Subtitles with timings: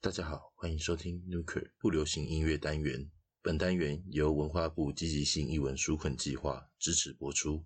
[0.00, 3.10] 大家好，欢迎收听 Nuker 不流行音乐单元。
[3.42, 7.64] 本单元由文化部积极性译文纾困计划支持播出。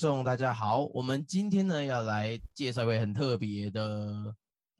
[0.00, 0.86] 众，大家好。
[0.94, 4.34] 我们今天呢要来介绍一位很特别的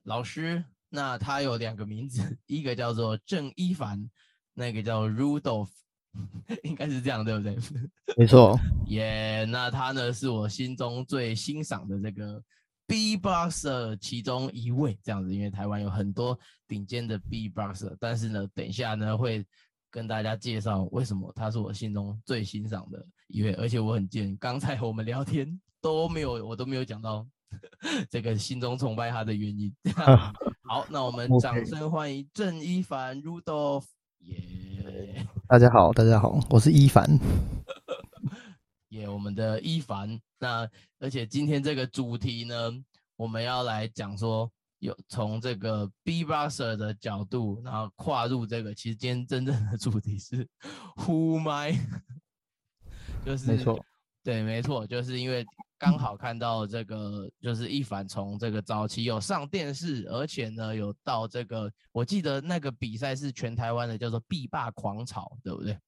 [0.04, 0.64] 老师。
[0.88, 4.08] 那他有两个名字，一个叫做郑一凡，
[4.54, 5.68] 那个叫 Rudolph，
[6.64, 7.54] 应该是这样，对不对？
[8.16, 8.58] 没错。
[8.88, 12.42] 耶，那他呢是我心中最欣赏的这个
[12.86, 15.34] B-boxer 其中一位，这样子。
[15.34, 19.46] 因为台湾有很多顶尖的 B-boxer，但是呢，等一下呢会
[19.90, 27.26] 跟大家介绍为什么他是我心中最欣赏的一位，而且我很贱，刚才我们聊天都没有，我都没有讲到
[28.08, 29.74] 这个心中崇拜他的原因。
[30.62, 33.84] 好，那我们掌声欢迎郑一凡 Rudolph，
[34.20, 35.26] 耶！
[35.48, 37.18] 大家好，大家好，我是一凡。
[38.90, 40.20] 耶，我们的一凡。
[40.38, 40.68] 那
[41.00, 42.70] 而且今天这个主题呢，
[43.16, 44.50] 我们要来讲说。
[44.80, 50.48] 有从这个 B boxer 的角度，然后跨入这个，其实今天真正的主题是
[50.96, 51.78] Who my，
[53.24, 53.84] 就是没错，
[54.24, 55.44] 对，没错，就是因为
[55.78, 65.78] 刚好看到这个，就是一凡从这个早期有上电视，而且呢有到这个，我记得那个比赛是全台湾的，叫做 B 霸狂潮，对不对？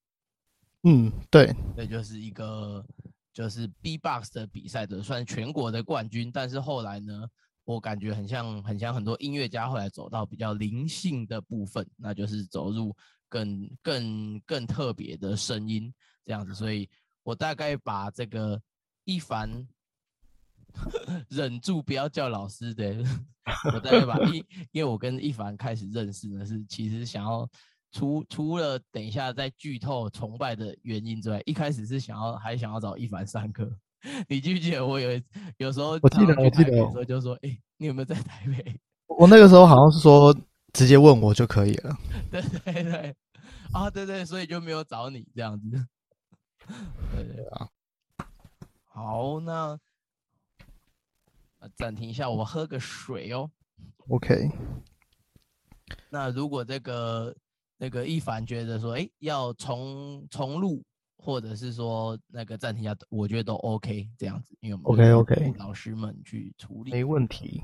[0.82, 2.84] 嗯，对，那就是一个
[3.32, 7.26] 就是 B box 的比赛的，算全国的冠军，但是后来呢？
[7.64, 12.94] 我感觉很像，很像很多音乐家后来走到比较灵性的部分，那就是走入
[13.28, 15.92] 更更更特别的声音
[16.24, 16.54] 这样子。
[16.54, 16.88] 所以
[17.22, 18.60] 我大概把这个
[19.04, 19.66] 一凡
[21.28, 23.04] 忍住不要叫老师的，
[23.72, 27.48] 我大概把一，因为我跟一凡开始认识呢，是其实想要
[27.90, 33.70] 除除了等一下在剧透崇拜的原因之外，一开始是想要还想要找一凡上课。
[34.28, 35.20] 你记不记得我有
[35.58, 38.80] 有时候我记得我记得有时候就说，哎，你有没有在台北？
[39.06, 40.34] 我那个时候好像是说
[40.72, 41.96] 直接问我就可以了。
[42.30, 43.16] 对对对，
[43.72, 45.86] 啊对对，所以就没有找你这样子。
[47.14, 47.68] 对对啊，
[48.86, 49.78] 好，那
[51.76, 53.50] 暂停一下，我喝个水哦。
[54.08, 54.50] OK。
[56.08, 57.34] 那如果这个
[57.78, 60.82] 那个一凡觉得说，哎，要重重录。
[61.24, 67.62] 或者是说那个暂停一下，我觉得都 OK 这样子，因为我们 OK OK 老师们去处理没问题。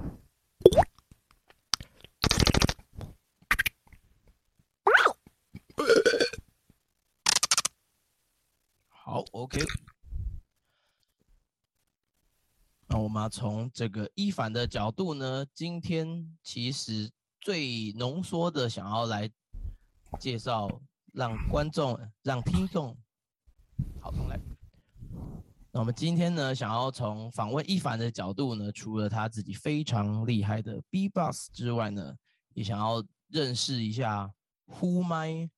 [8.89, 9.59] 好 OK，
[12.87, 19.29] 那我们从这个一凡的角度呢，今天其实最浓缩的想要来
[20.21, 20.81] 介绍，
[21.13, 22.97] 让观众、让听众。
[24.01, 24.39] 好，重来。
[25.71, 32.17] 那我们今天呢，想要从访问一凡的角度呢，除了他自己非常厉害的 B-box 之外呢，
[32.55, 34.33] 也想要认识一下
[34.67, 35.49] 呼麦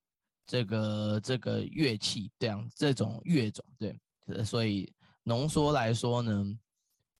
[0.46, 3.96] 这个这个乐器，这样这种乐种，对，
[4.44, 6.44] 所以浓缩来说呢，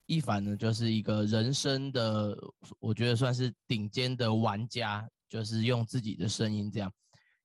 [0.05, 2.37] 一凡呢就是一个人生的，
[2.79, 6.91] 我觉得算是顶尖的玩家，就是用自己的声音这样，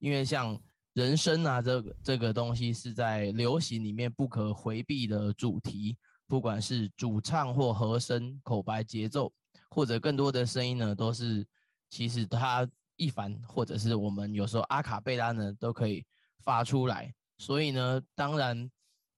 [0.00, 0.60] 因为像
[0.96, 5.94] 人声啊这个这个东西是在流行里面不可回避的主题，
[6.26, 9.30] 不管是主唱或和声、口白、节奏，
[9.68, 11.46] 或者更多的声音呢，都是
[11.90, 12.66] 其实他
[12.96, 16.02] 一凡或者是我们有时候阿卡贝拉呢都可以
[16.42, 18.70] 发出来，所以呢，当然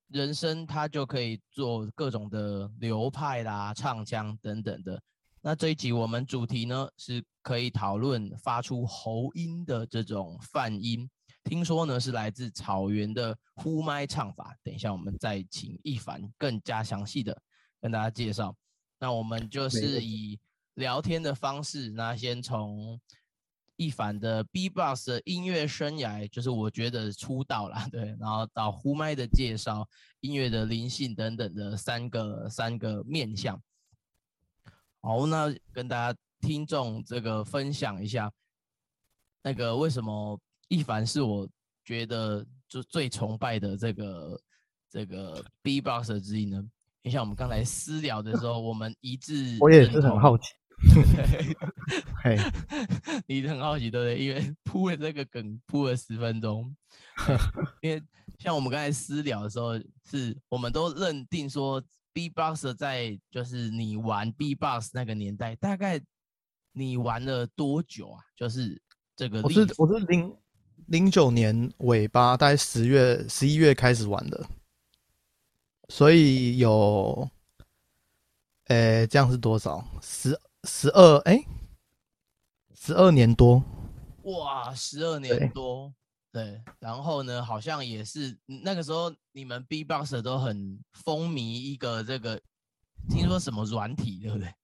[0.08, 5.00] 人声它就可以做各种的流派啦、唱腔等等的。
[5.40, 11.08] 那这一集我们主题呢是可以讨论发出喉音的这种泛音，
[11.48, 14.54] 听说呢是来自草原的呼麦唱法。
[14.62, 17.36] 等一下我们再请一凡更加详细的
[17.80, 18.54] 跟大家介绍。
[18.98, 20.38] 那我们就是以
[20.74, 23.00] 聊天的方式，那先从
[23.76, 29.88] 一凡的 B-box 的音乐生涯，就是我觉得出道啦， 对，然后到呼麦的介绍、
[30.20, 33.58] 音乐的灵性等等的三个三个面向。
[35.00, 38.30] 好，那跟大家听众这个分享一下，
[39.42, 41.48] 那个为什么一凡是我
[41.84, 44.40] 觉得就最崇拜的这个
[44.90, 46.62] 这个 B-box 之一呢？
[47.02, 50.44] 你像我们刚才私聊的时候，我们一致 我也是很好奇。
[50.94, 51.56] 对
[52.22, 52.36] 嘿，
[53.26, 54.24] 你很好奇对不对？
[54.24, 56.76] 因为铺了这个梗铺了十分钟，
[57.80, 58.00] 因为
[58.38, 59.76] 像我们刚才私聊的时候，
[60.08, 61.82] 是我们都认定说
[62.12, 66.00] B-box 在就是你玩 B-box 那个年代，大概
[66.72, 68.22] 你玩了多久啊？
[68.36, 68.80] 就是
[69.16, 70.32] 这个我是我是零
[70.88, 74.46] 零九年尾巴，大概十月十一月开始玩的，
[75.90, 77.28] 所以有，
[78.68, 79.84] 诶、这样是多少？
[80.02, 81.44] 十十二哎，
[82.74, 83.62] 十二年多。
[84.22, 85.92] 哇，十二年多，
[86.32, 92.40] 对，然后呢，好像也是嗯那个时候你们 B-box 都很风靡一个这个，
[93.10, 94.54] 听说什么软体，对不对？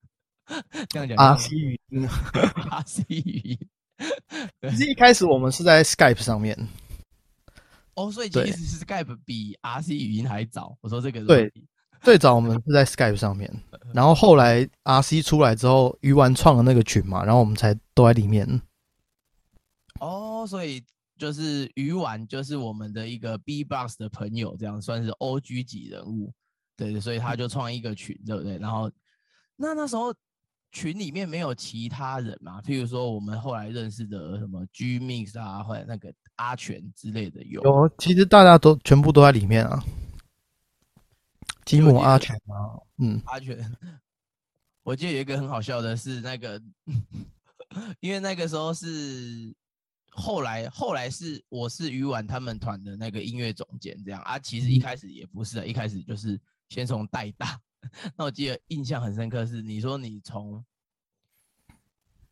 [0.88, 2.08] 这样讲 阿西语音，
[2.70, 3.58] 阿西语音。
[4.70, 6.56] 其实一开始我们是在 Skype 上面，
[7.94, 10.76] 哦，所以其实是 Skype 比 RC 语音还早。
[10.80, 11.52] 我说这个对
[12.02, 13.50] 最早我们是在 Skype 上面，
[13.94, 18.60] 然后后来 RC 出来之后，鱼丸创了那个群嘛，然后我们才都在里面。
[20.00, 20.84] 哦，所以
[21.16, 26.32] 就是鱼丸就是我们的一个 B-box 的朋友，这样算是 OG 级人物。
[26.76, 28.58] 对，所以他就创一个群，对不对？
[28.58, 28.90] 然后
[29.56, 30.12] 那那时候
[30.74, 32.60] 群里面没有其他人嘛？
[32.60, 37.62] 譬如说我们后来认识的什么 G Mix 啊，或者那个阿全之类的有。
[37.62, 39.80] 有，其实大家都全部都在里面啊。
[41.64, 43.56] 吉姆阿全啊，嗯，阿全，
[44.82, 46.60] 我记得有一个很好笑的是那个，
[48.00, 49.54] 因为那个时候是
[50.10, 56.38] 后来后来是我是鱼丸他们团的那个音乐总监这样啊，其实一嗯开始也不是啊，一开始就是
[56.68, 57.58] 先从带大。
[58.16, 60.64] 那我记得印象很深刻是你说你从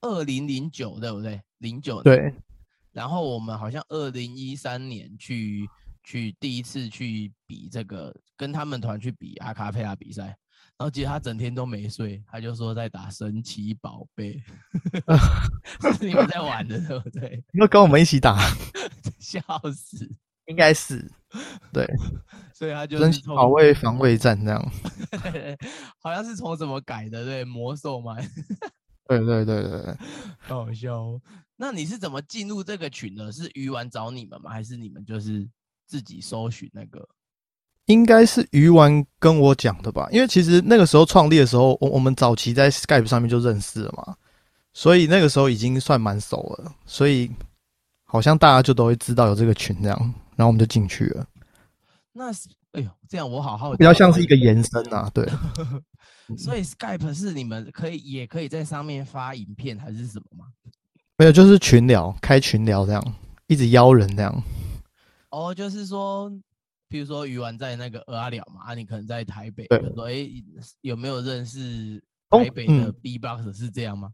[0.01, 1.41] 二零零九对不对？
[1.59, 2.35] 零九对，
[2.91, 5.69] 然后我们好像二零一三年去
[6.03, 14.43] 去第一次去比这个，跟他们团去比阿卡佩拉比赛，然后其实他整天都没睡，他就说在打神奇宝贝，
[15.97, 17.45] 是你们在玩的对不对？
[17.55, 18.37] 要跟我们一起打，
[19.21, 19.41] 笑
[19.73, 20.11] 死！
[20.47, 21.11] 应该是
[21.73, 21.87] 对，
[22.53, 24.73] 所以他就真是保卫防卫战这样。
[26.01, 28.17] 好像是从怎么改的对魔兽嘛，
[29.09, 29.97] 对对对对对，
[30.41, 31.21] 好好笑哦。
[31.57, 33.31] 那你是怎么进入这个群的？
[33.31, 34.51] 是鱼丸找你们吗？
[34.51, 35.49] 还是你们就是
[35.87, 37.09] 自己搜寻那个？
[37.87, 44.17] 应该是鱼丸跟我讲的吧，因为其实那个时候创立的时候，我我们早期在 Skype 上面就认识了嘛，
[44.73, 47.31] 所以那个时候已经算蛮熟了，所以
[48.05, 51.25] 好像大家就都会知道有这个群这样，然后我们就进去了，
[52.13, 55.25] 那是哎呦，这样我好好奇，比较像是一个延伸啊， 对，
[56.37, 60.47] 所以 Skype 是你们可以也可以在上面发影片还是什么吗？
[61.17, 63.15] 没有就是群聊，开群聊这样，
[63.47, 64.43] 一直邀人这样，
[65.31, 66.29] 哦，就是说，
[66.89, 69.79] 比如说鱼丸在那个鹅阿寮嘛，啊，你可能在台北，对。
[69.81, 70.29] 就说哎，
[70.81, 72.95] 有没有认识台北的嗯。
[73.01, 74.13] B-box 是这样吗？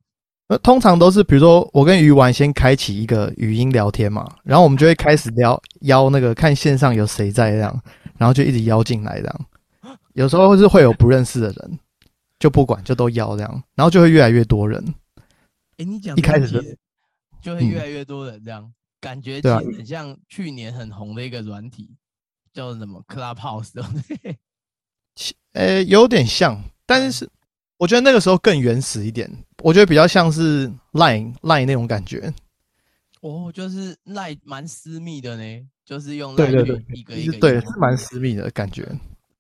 [0.49, 7.83] 那通常都是比如说我跟鱼丸先开启一个语音聊天嘛，然后我们就会开始聊邀那个看线上有谁在这样，
[8.17, 9.47] 然后就一直邀进来这样，
[10.15, 11.79] 有时候是会有不认识的人，
[12.39, 14.83] 就不管就都邀这样，然后就会越来越多人。
[15.77, 16.79] 哎，你讲一开始
[17.43, 21.91] 就会越嗯来越多人这样，感觉很像去年很红的一个软体，
[22.55, 24.39] 叫什么 Clubhouse 对不对？
[25.53, 27.29] 呃，有点像，但是
[27.79, 29.31] 我觉得那个时候更原始一点，
[29.63, 32.33] 我觉得比较像是 Line Line 那种感觉。
[33.21, 38.87] 哦，就是赖蛮私密的呢，就是用对对赖去对一个一个对是蛮私密的感觉。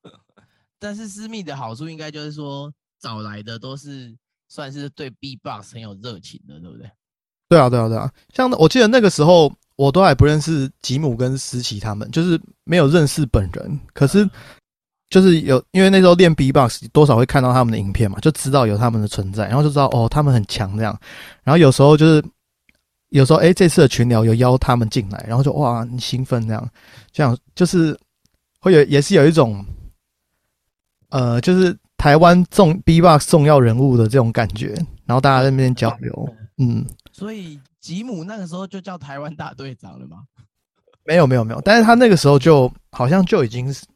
[0.81, 4.17] 但是私密的好处应该就是说找来的都是
[4.49, 6.91] 算是对 B-box 很有热情的，对不对？
[7.49, 8.13] 对啊，对啊，对啊。
[8.35, 13.81] 像我记得那个时候，我都还不认识吉姆跟思琪他们，就是没有认识本人。
[13.93, 14.29] 可是
[15.11, 20.99] 就是有，因为那时候练 B-box 多少会看到他们的影片嘛，就知道有他们的存在，然后就知道哦，他们很强这样。
[21.43, 22.23] 然后有时候就是
[23.09, 26.71] 有时候哎，这次的群聊有邀他们进来，然后就哇，很兴奋这样，
[27.11, 27.99] 这样就是
[28.61, 29.65] 会有也是有一种
[31.09, 34.75] 呃，就是台湾重 B-box 重要人物的这种感觉，
[35.07, 36.85] 然后大家在那边交流， 嗯。
[37.13, 40.19] 所以吉姆那个时候就叫台湾大队长了吗？
[41.05, 43.87] 没有没有没有，但是他那个时候就好像就已经是，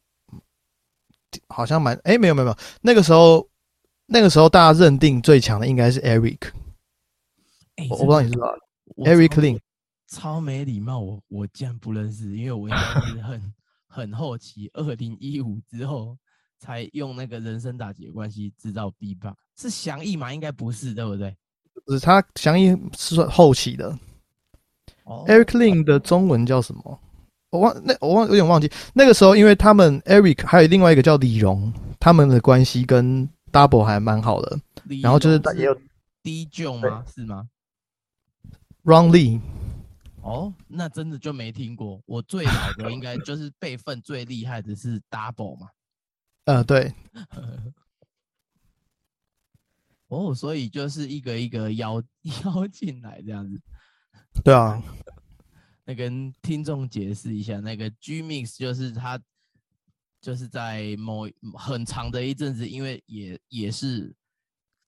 [1.48, 3.48] 好像蛮哎没有没有没有，那个时候
[4.06, 6.50] 那个时候大家认定最强的应该是 Eric，
[7.90, 8.54] 我我不知道你知道
[8.96, 9.58] Eric Lin，
[10.08, 13.54] 超没礼貌，我我竟然不认识，因为我应该是很
[13.88, 16.16] 很后期，二零一五之后
[16.58, 20.32] 才用那个人生打劫关系制造 B 棒，是祥义吗？
[20.32, 21.36] 应该不是，对不对？
[21.88, 23.98] 是他祥义是算后期的
[25.04, 27.00] ，Eric Lin 的中文叫什么？
[27.52, 28.70] 我忘那我忘有点忘记。
[28.94, 34.58] 那个时候，因为他们 Eric 还有另外一个叫李荣，他们的关系跟 Double 还蛮好的。
[35.02, 35.78] 然后就是也有
[36.22, 37.04] D J 吗？
[37.14, 37.46] 是吗
[38.84, 39.40] ？Ron Lee。
[40.22, 42.00] 哦，那真的就没听过。
[42.06, 45.68] 我最老的应该就是辈分最厉害的是 Double 嘛？
[46.46, 46.92] 呃，对。
[50.08, 52.02] 哦，所以就是一个一个邀
[52.44, 53.60] 邀进来这样子。
[54.42, 54.82] 对啊，
[55.84, 59.20] 那跟听众解释一下，那个 G Mix 就是他，
[60.20, 64.14] 就是在某很长的一阵子，因为也也是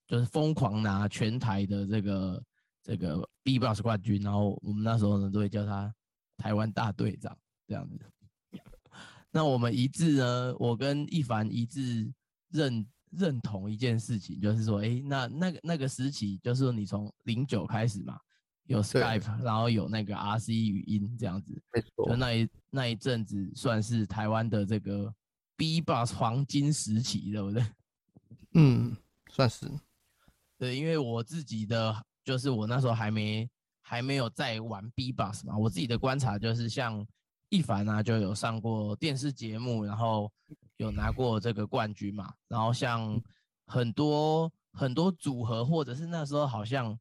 [0.07, 2.45] 就是疯狂拿全台的这个
[2.83, 5.95] 这个 B Box 冠军，然后我们那时候呢都会叫他
[6.37, 7.37] 台湾大队长
[7.67, 7.99] 这样子。
[9.31, 12.13] 那我们一致呢，我跟一凡一致
[12.51, 12.87] 认。
[13.17, 18.19] 认同一件事情，就是说，哎，那那个那个时期，就是说你从零九开始嘛，
[18.67, 25.13] 有 Skype，然后有那个 RC 语音这样子，没错，就那一那一阵子算是台湾的这个
[25.57, 27.65] B Box 黄金时期，对不对？
[28.55, 28.97] 嗯，
[29.31, 29.71] 算是。
[30.59, 31.95] 对，因为我自己的
[32.25, 33.49] 就是我那时候还没
[33.83, 37.07] 还没有在玩 B Box 嘛，我自己的观察就是像
[37.49, 40.31] 一凡啊，就有上过电视节目，然后。
[40.79, 42.35] 有拿过这个冠军嘛？
[42.49, 43.23] 然后像
[43.67, 46.99] 很多很多组合，或者是那时候好像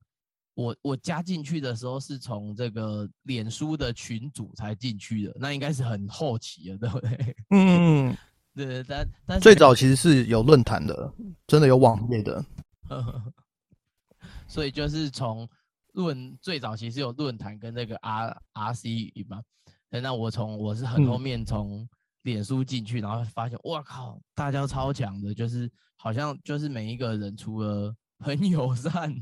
[0.55, 7.35] 我我加进去的时候是从这个脸书的群组才进去的，那应该是很后期了，对不对？
[7.51, 8.17] 嗯，
[8.55, 11.13] 对，但但最早其实是有论坛的，
[11.47, 12.45] 真的有网页的，
[14.47, 15.49] 所以就是从
[15.93, 19.41] 论最早其实有论坛跟那个 R R C 语嘛，
[19.89, 21.87] 那我从我是很后面从。
[22.23, 29.13] 脸书进去，然后发现，哇靠，大家超强的，就是好像就是每一个人除了很友 善，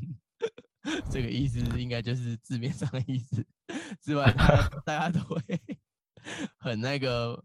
[1.12, 3.46] 这个意思应该就是字面上的意思
[4.02, 4.32] 之外，
[4.86, 5.42] 大家都会
[6.58, 7.44] 很那个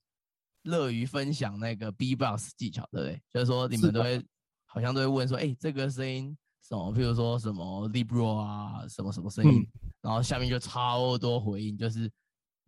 [0.62, 3.22] 乐于分享那个 B-box 技巧，对不对？
[3.30, 4.24] 就是说你们都会
[4.64, 6.92] 好像都会问说，哎，这个声音什么？
[6.92, 9.66] 譬如说什么 Libro 啊，什么什么声音，
[10.00, 12.10] 然后下面就超多回应，就是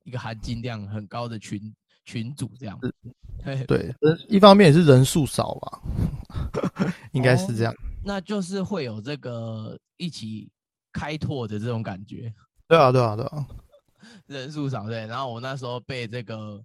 [0.04, 1.75] 一个含金量很高的群。
[2.04, 2.80] 群主这样，
[3.44, 3.94] 对对，
[4.30, 5.82] 一方面也是人数少吧，
[7.12, 7.75] 应该是这样。
[8.02, 10.50] 那就是会有这个一起
[10.92, 12.33] 开拓的这种感觉。
[12.66, 13.47] 对啊，对啊，对啊，
[14.26, 15.07] 人数少对。
[15.07, 16.62] 然后我那时候被这个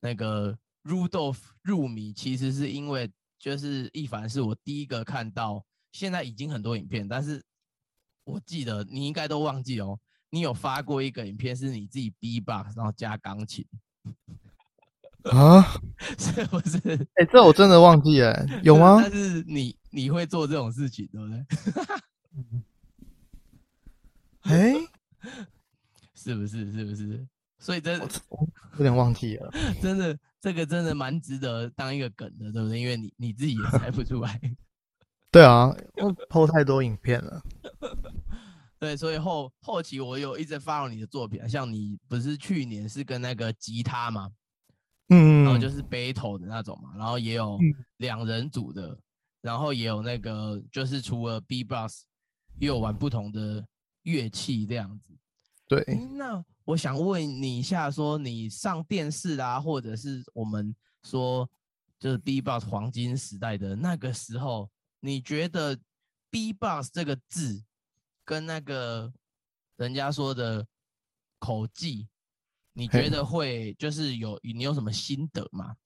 [0.00, 7.42] 那个 Rudolph 入迷，其实是因为就是一凡是我第一个看到，现在已经很多影片，但是
[8.24, 9.98] 我记得你应该都忘记哦，
[10.30, 13.66] 你有发过一个影片是你自己 B box 然后加钢琴。
[15.24, 15.62] 啊，
[16.16, 16.78] 是不是？
[17.16, 19.00] 哎，这我真的忘记了，有吗？
[19.04, 21.44] 但是你你会做这种事情，对不对？
[24.42, 24.74] 哎，
[26.14, 26.72] 是不是？
[26.72, 27.26] 是不是？
[27.58, 29.50] 所以真有点忘记了。
[29.82, 32.80] 真的，这个真的蛮值得当一个梗的，对不对？
[32.80, 34.40] 因为你你自己也猜不出来。
[35.30, 37.42] 对啊，我偷太多影片了。
[38.78, 44.30] 对，所以后后期我有一直 follow 你的作品，像你不是去年是跟那个吉他嘛？
[45.10, 47.58] 嗯，然后就是 battle 的那种嘛，然后也有
[47.98, 48.98] 两人组的，
[49.42, 52.04] 然后也有那个就是除了 B box，
[52.58, 53.62] 也有玩不同的
[54.02, 55.16] 乐器这样子。
[55.68, 55.84] 对，
[56.16, 61.48] 那我想问你一下，说你上电视啊，或者是我们说
[61.98, 65.78] 就是 B box 黄金时代的那个时候，你觉得
[66.30, 67.62] B box 这个字
[68.24, 69.12] 跟那个
[69.76, 70.66] 人家说的
[71.38, 72.08] 口技？
[72.72, 75.76] 你觉得会就是有你有什么心得吗？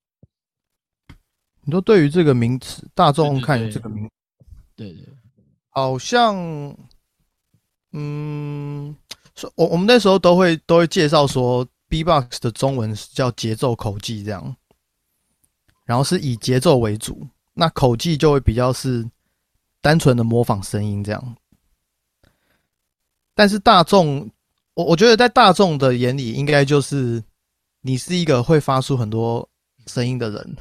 [1.62, 4.10] 你说对于这个名词，大众看这个名，
[4.76, 5.08] 对对，
[5.70, 6.36] 好像，
[7.96, 8.94] 嗯，
[9.54, 14.56] 我我们那时候都会都会介绍说，B-box 的中文是叫节奏口技这样，
[15.84, 19.08] 然后是以节奏为主，那口技就会比较是
[19.80, 21.36] 单纯的模仿声音这样。
[23.32, 24.28] 但是大众，
[24.74, 27.22] 我我觉得在大众的眼里，应该就是
[27.80, 29.48] 你是一个会发出很多
[29.86, 30.56] 声音的人，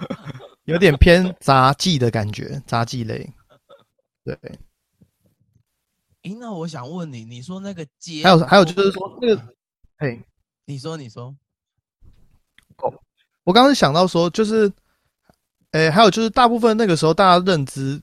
[0.64, 3.30] 有点偏杂技的感觉，杂技类。
[4.24, 4.38] 对，
[6.22, 9.42] 诶，那我想问你，你说那个接，还有还有就是说那个，
[9.98, 10.20] 嘿，
[10.66, 11.34] 你说你说，
[13.44, 14.70] 我刚刚想到说，就是，
[15.72, 18.00] 诶，还有就是大部分那个时候大家认知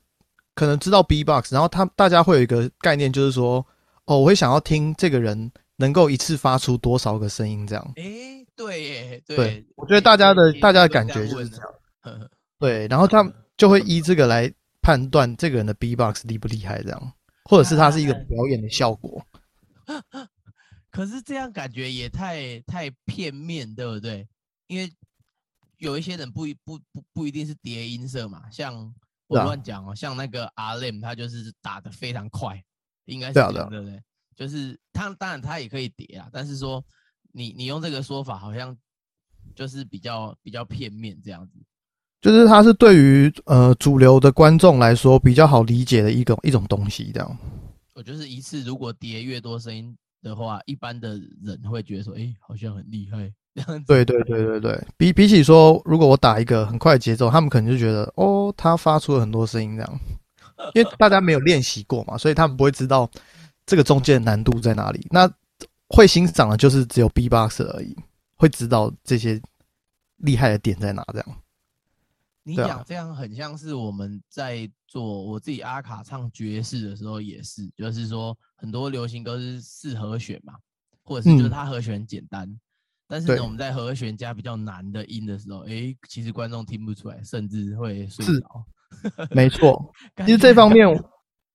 [0.56, 3.66] 可能知道 B-box，然后他大家会有一个概念，就是说，
[4.06, 7.94] 哦，我会想要听这个人能够一次发出多少个声音这样。
[7.98, 11.66] 诶，对耶，对，我觉得大家的大家的感觉就是这样。
[12.06, 12.30] 样。
[12.58, 17.14] 对，然后他们就会依这个来判断这个人的 B-box 厉不厉害，这样，
[17.48, 19.25] 或者是它是一个表演的效果。
[20.92, 24.27] 可是这样感觉也太太片面，对不对？
[24.68, 24.92] 因为
[25.77, 28.94] 有一些人不一不不不一定是叠音色嘛，像
[29.27, 32.63] 我乱讲哦，像那个 RM 他就是打的非常快，
[33.06, 34.04] 应该是这样，对对不对？
[34.36, 36.84] 就是他当然他也可以叠啊，但是说
[37.32, 38.75] 你你用这个说法好像
[39.56, 41.54] 就是比较比较片面这样子。
[42.22, 47.38] 就是它是对于呃主流的观众来说比较好理解的一种一种东西，这样。
[47.94, 53.86] 我就是一次如果叠越多声音的话，一般的人会觉得说，哎，好像很厉害这样子。
[53.88, 60.00] 对对对对对，比比起说，如果我打一个很快的节奏，他们可能就觉得哦，他发出了很多声音这样，
[60.76, 63.10] 因为大家没有练习过嘛， 所以他们不会知道
[63.66, 65.08] 这个中间的难度在哪里。
[65.10, 65.28] 那
[65.88, 67.96] 会欣赏的就是只有 B-box 而已，
[68.36, 69.42] 会知道这些
[70.18, 71.28] 厉害的点在哪这样。
[72.48, 80.53] 你讲这样很像是我们在做我自己阿卡唱爵士的时候也是，就是说很多流行歌是四和弦嘛，
[81.03, 81.51] 或者是就是嗯。
[81.51, 82.50] 它和弦简单，
[83.05, 88.48] 但是呢我们在和弦加比较难的音的时候，诶，其实观众听不出来，甚至会睡是着。
[89.31, 89.94] 没错，
[90.25, 90.88] 其实觉这方面，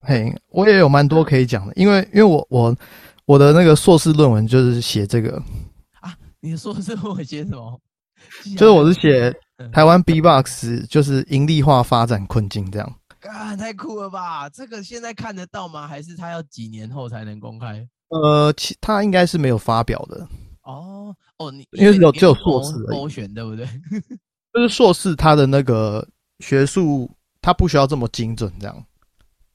[0.01, 2.77] 嘿，我也有蛮多可以讲的，因为因为我我
[3.25, 5.43] 我的那个硕士论文就是写这个。
[6.01, 7.81] 啊，你说是我写什么？
[8.59, 9.35] 就是我是写嗯
[9.71, 12.97] 台湾 B-box 就是盈利化发展困境这样。
[13.31, 14.49] 啊，太酷了吧！
[14.49, 15.87] 这个现在看得到吗？
[15.87, 17.87] 还是他要几年后才能公开？
[18.09, 20.27] 呃，其他应该是没有发表的，
[20.65, 23.65] 哦哦，你因为有只有硕士勾选对不对？
[24.53, 26.07] 就是硕士他的那个
[26.41, 27.09] 学术，
[27.41, 28.85] 他不需要这么精准这样。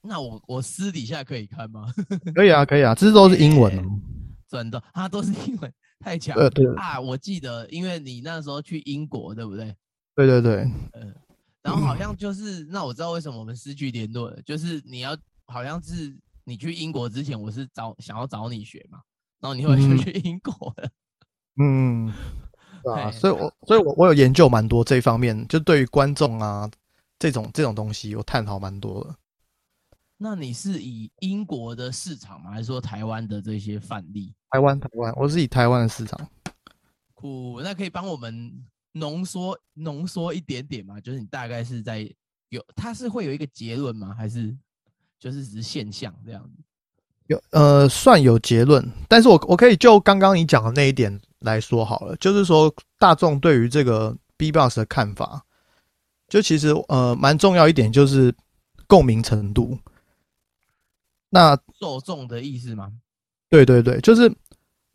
[0.01, 1.93] 那我我私底下可以看吗？
[2.33, 3.83] 可以啊，可以啊，这都是英文哦。
[4.49, 6.97] 真的啊，都是英文，太强呃，对啊！
[7.01, 9.75] 我记得，因为你那时候去英国，对不对？
[10.17, 11.13] 对对对，嗯，
[11.61, 18.99] 然后好像就是，那我知道为什么我们失去联络了，就是你要好像是你去英国之前，我是找想要找你学嘛，
[19.39, 20.89] 然后你后来就嗯去英国了。
[21.61, 22.11] 嗯，
[22.83, 26.67] 对啊，所以我所以我我有研究蛮多这方面，就对于观众啊
[27.19, 29.15] 这种这种东西，我探讨蛮多的。
[30.17, 32.49] 那你是以英国的市场吗？
[32.49, 34.33] 还是说台湾的这些范例？
[34.49, 36.27] 台湾台湾，我是以台湾的市场。
[37.13, 38.65] 酷，那可以帮我们
[38.99, 40.99] 浓缩浓缩一点点嘛？
[40.99, 42.09] 就是你大概是在
[42.49, 44.13] 有，它是会有一个结论吗？
[44.17, 44.55] 还是
[45.19, 46.63] 就是只是现象这样子？
[47.27, 55.43] 有呃，算有结论，但是我我可以就刚刚你讲的那一点来说好了，就是说大众对于这个 B-box 的看法，
[56.29, 58.33] 就其实呃蛮重要一点就是
[58.87, 59.77] 共鸣程度。
[61.29, 62.93] 那受众的意思吗？
[63.49, 64.33] 对对对，就是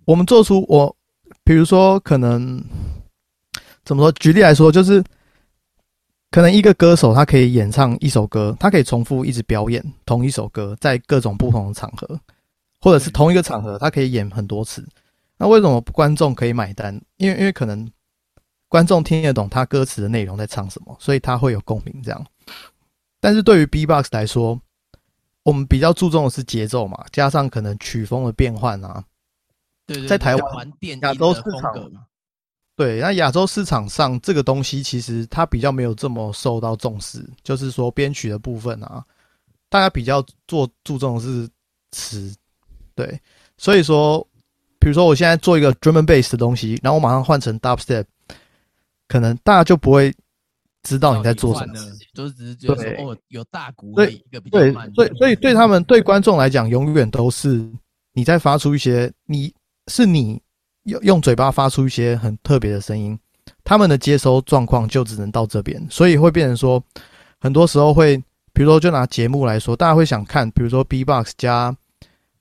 [0.07, 0.97] 我们做出我，
[1.45, 2.65] 比如说可能
[3.85, 4.13] 怎么说？
[4.13, 5.03] 举例来说，就是
[6.31, 12.21] 可能一个歌手他可以演唱一首歌，他可以重复一直表演同一首歌，在各种不同的场合，
[12.81, 14.87] 或者是同一个场合，他可以演很多次。
[15.37, 16.95] 那为什么观众可以买单？
[17.17, 17.91] 因为因为可能
[18.69, 22.01] 观众听得懂他歌词的内容在唱什么，所以他会有共鸣。
[22.03, 22.27] 这样，
[23.21, 24.61] 但是对于 B-box 来说，
[25.43, 29.05] 我们比较注重的是节奏嘛，加上可能曲风的变换啊。
[29.85, 32.07] 对对，在台湾亚洲市场风格嘛。
[32.83, 39.05] 对，那亚洲市场上这个东西其实它比较没有这么受到重视，就是说编曲的部分啊，
[39.69, 41.49] 大家比较做注重的是
[41.93, 42.35] 词，
[42.97, 43.21] 对，
[43.57, 44.27] 所以说，
[44.81, 48.05] 比如说我现在做一个 drum and bass 的东西，然后我马上换成 dubstep，
[49.07, 50.13] 可能大家就不会
[50.83, 51.75] 知道你在做什么。
[52.13, 54.95] 就是只是哦，有大鼓对，一个比较对慢，的。
[54.95, 57.65] 所以所以对他们对观众来讲，永远都是
[58.13, 59.55] 你在发出一些，你
[59.87, 60.43] 是你
[60.85, 63.19] 用用嘴巴发出一些很特别的声音，
[63.65, 66.83] 他们的接收状况就只能到这边，所以会变成说，
[67.41, 68.17] 很多时候会，
[68.53, 71.77] 比如说就拿节目来说，大家会想看，比如说 B-box 加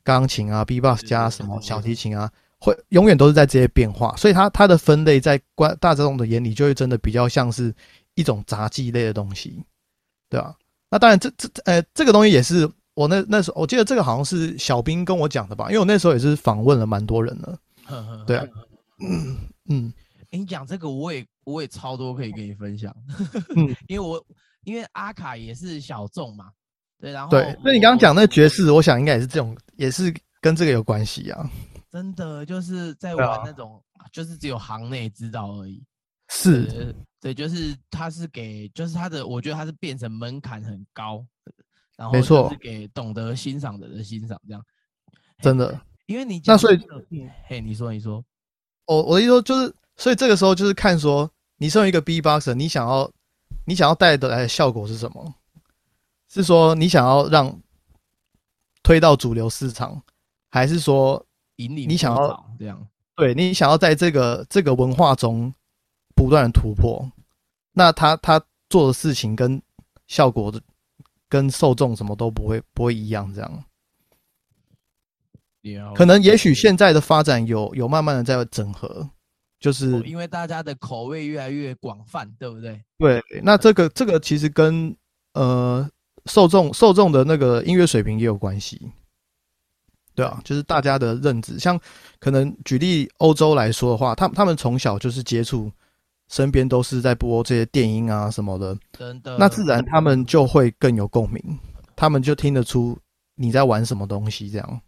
[0.03, 7.73] 钢琴啊，B-box 加什么小提琴啊，会永远都是在这些变化，所以它它的分类在观大众的眼里就会真的比较像是
[8.15, 9.63] 一种杂技类的东西，
[10.29, 10.55] 对吧？
[10.89, 17.33] 那当然，这这呃这个东西也是我那那时候我记得这个好像是小兵跟我讲的吧，因为我那时候也是访问了蛮多人
[17.91, 18.47] 的，对啊，
[18.99, 19.37] 嗯
[19.69, 19.93] 嗯。
[20.33, 22.95] 你讲这个，我也我也超多可以跟你分享，
[23.57, 24.25] 嗯， 因为我
[24.63, 26.49] 因为阿卡也是小众嘛，
[26.97, 31.51] 对，然后对，那你刚刚讲那爵士，我想应该也是这种，也是跟这个有关系啊。
[31.89, 35.83] 真的就是在玩那种，就是只有行内知道而已。
[36.29, 41.25] 是，对，就是他是给，就是他的，我觉得他是变成门槛很高，
[41.97, 44.63] 然后没错，是给懂得欣赏的人欣赏这样。
[45.41, 45.77] 真的，
[46.11, 46.79] 因为你那所以，
[47.47, 48.23] 嘿，你说你说，
[48.85, 49.73] 我我的意思说就是。
[49.97, 53.11] 所以这个时候就是看说，你身为一个 B boxer，你想要，
[53.65, 55.35] 你想要带的来的效果是什么？
[56.27, 57.55] 是说你想要让
[58.81, 60.01] 推到主流市场，
[60.49, 61.23] 还是说
[61.57, 62.87] 引领你想要这样？
[63.15, 65.53] 对你想要在这个这个文化中
[66.15, 67.07] 不断的突破，
[67.73, 69.61] 那他他做的事情跟
[70.07, 70.59] 效果的
[71.29, 73.63] 跟受众什么都不会不会一样，这样。
[75.95, 79.09] 可能也许现在的发展有有慢慢的在整合。
[79.59, 82.81] 就是因为大家的口味越来越广泛，对不对？
[82.97, 84.91] 对，那这个这个其实跟
[85.35, 85.87] 呃
[86.25, 88.91] 受众受众的那个音乐水平也有关系，
[90.15, 91.79] 对啊，就是大家的认知，像
[92.19, 95.71] 可能举例欧洲来说的话，他他们从小就是接触，
[96.29, 101.39] 身边都是在播这些电音啊什么的，真的，那自然他们就会更有共鸣，
[101.95, 102.97] 他们就听得出
[103.35, 104.81] 你在玩什么东西这样。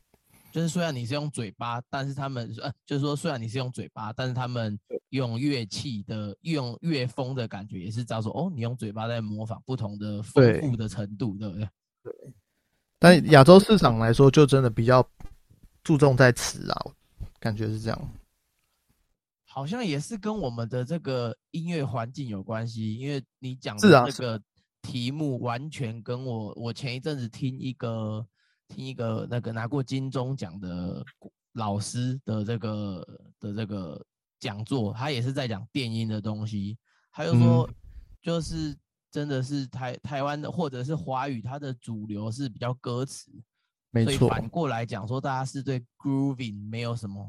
[0.53, 11.69] 就是虽然你是用嘴巴，但是他们呃，就是说虽然你是用嘴巴，但是他们用乐器的用乐风的感觉，也是知道说哦，你用嘴巴在模仿不同的丰富的程度，对不对？
[12.03, 12.13] 对。
[12.99, 15.03] 但亚洲市场来说，就真的比较
[15.83, 16.85] 注重在词啊，
[17.39, 18.11] 感觉是这样。
[19.43, 24.39] 好像也是跟我们的这个音乐环境有关系，因为你讲的这个
[24.83, 28.23] 题目完全跟我我前一阵子听一个。
[28.67, 31.03] 听一个那个拿过金钟奖的
[31.53, 33.07] 老师的这个
[33.39, 34.03] 的这个
[34.39, 36.77] 讲座，他也是在讲电音的东西。
[37.11, 37.69] 他就说，
[38.21, 38.75] 就是
[39.11, 43.31] 真的是台台湾的或者是华语，它的主流是比较歌词，
[43.91, 44.27] 没错。
[44.27, 47.23] 反过来讲说，大家是对 grooving 没有什么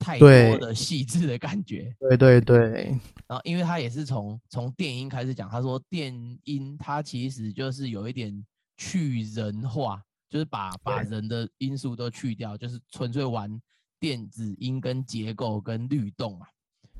[0.00, 1.94] 太多的细致的感觉。
[2.00, 2.98] 对对对。
[3.28, 8.44] 然后，因为他也是从从电音开始讲，他说电音它其实就是有一点
[8.76, 10.02] 去人化。
[10.32, 13.60] 就是把把人的因素都去掉，就是纯粹玩
[14.00, 16.46] 电子音跟结构跟律动嘛，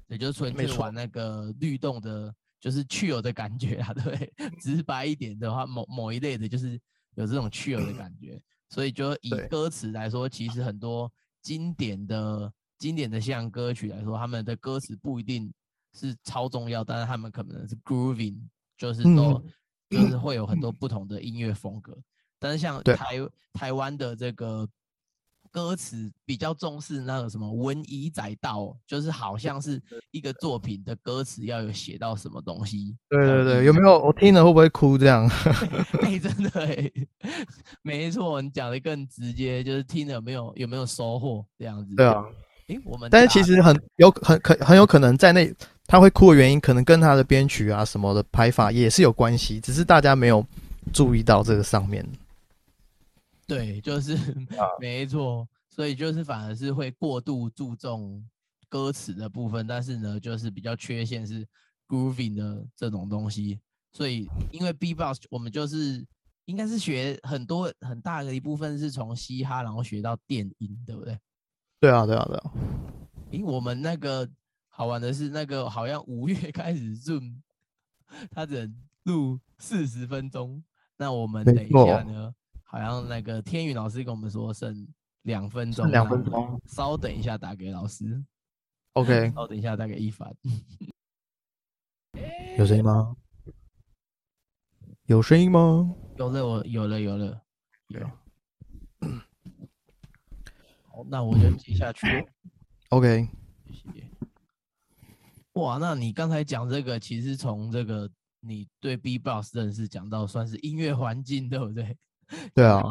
[0.09, 6.79] 也就是纯粹玩那个律动的，就是去有的感觉啊， 对，直白一点的话，某某一类的就是
[7.15, 15.51] 有这种去有的感觉，所以就以歌词来说，其实很多经典的经典的像歌曲来说，他们的歌词不一定
[15.95, 18.39] 是超重要，但是他们可能是 grooving，
[18.77, 19.43] 就是都
[19.89, 21.99] 就是会有很多不同的音乐风格。
[22.43, 23.19] 但是像台
[23.53, 24.69] 台湾的这个
[25.51, 32.97] 歌词比较重视那个什么文以载道，就是好像是一个作品的歌词要有写到什么东西。
[33.11, 35.29] 对对对，有没有我听了会不会哭这样？
[36.01, 36.91] 哎，真的哎，
[37.83, 41.95] 没错，你讲的更直接，就是听了有没有有没有收获这样子。
[41.97, 42.25] 对啊，
[42.69, 45.55] 哎，我们但是其实很有很可很有可能在那
[45.87, 50.43] 他会哭的原因，可能跟他的编曲啊什么的排法也是有关系，只是大家没有
[50.95, 52.03] 注意到这个上面。
[53.47, 54.17] 对，就是
[54.81, 58.25] 没错，所以就是反而是会过度注重
[58.69, 61.47] 歌词的部分，但是呢，就是比较缺陷是
[61.89, 63.61] grooving 的这种东西。
[63.93, 66.03] 所以因为 B-box 我们就是
[66.47, 71.19] 应该是学很多很大的一部分是从嘻哈，然后学到电音，对不对？
[71.79, 72.51] 对啊，对啊，对啊。
[73.31, 74.27] 咦我们那个
[74.69, 77.35] 好玩的是，那个好像五月 开始 Zoom，
[78.31, 80.63] 他只能录四十分钟，
[80.97, 82.35] 那我们等一下呢？
[82.73, 84.89] 好像那个天宇老师跟我们说剩
[85.25, 88.25] 两分钟，两分钟，稍等一下打给老师。
[88.95, 90.35] OK， 稍等一下打给一凡。
[92.57, 93.15] 有声音吗？
[95.05, 95.95] 有声音吗？
[96.17, 97.43] 有了，我有了，有了，
[97.89, 98.01] 有。
[100.89, 102.27] 好，那我就接下去。
[102.89, 103.29] OK。
[105.53, 111.95] 哇，那你刚才讲这个，其实从这个你对 B-box 认识讲到，算是音乐环境，对不对？
[112.55, 112.83] 对啊，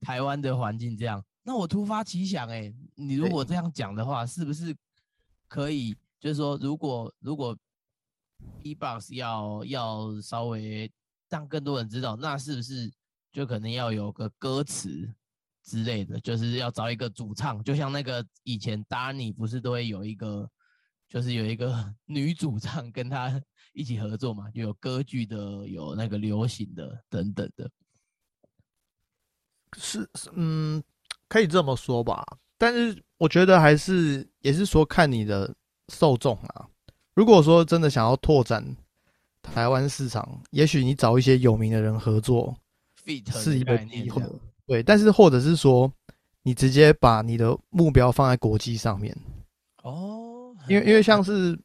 [0.00, 4.74] 台湾的环境这样，那我突发奇想，哎，你如果这样讲的话，是不是
[5.46, 5.96] 可以？
[6.20, 7.56] 就是说，如果如果
[8.60, 10.90] B-box 要要稍微
[11.28, 12.92] 让更多人知道，那是不是
[13.30, 15.08] 就可能要有个歌词
[15.62, 20.50] 之类的，就是要找一个主唱，就像那个以前 Danny 不是都会有一个，
[21.08, 23.40] 就是有一个女主唱跟他
[23.72, 27.70] 一起合作嘛，就有歌剧的，有那个流行的等等的。
[29.76, 30.82] 是是嗯，
[31.28, 32.24] 可以这么说吧。
[32.56, 35.52] 但是我觉得还是也是说看你的
[35.92, 36.66] 受众啊。
[37.14, 38.64] 如果说真的想要拓展
[39.42, 42.56] 台湾市场，也许你找一些有名的人合作
[43.04, 44.22] Fit 是一个的概念机会。
[44.66, 45.90] 对，但是或者是说
[46.42, 49.16] 你直接把你的目标放在国际上面，
[49.82, 51.58] 哦，因为因为像是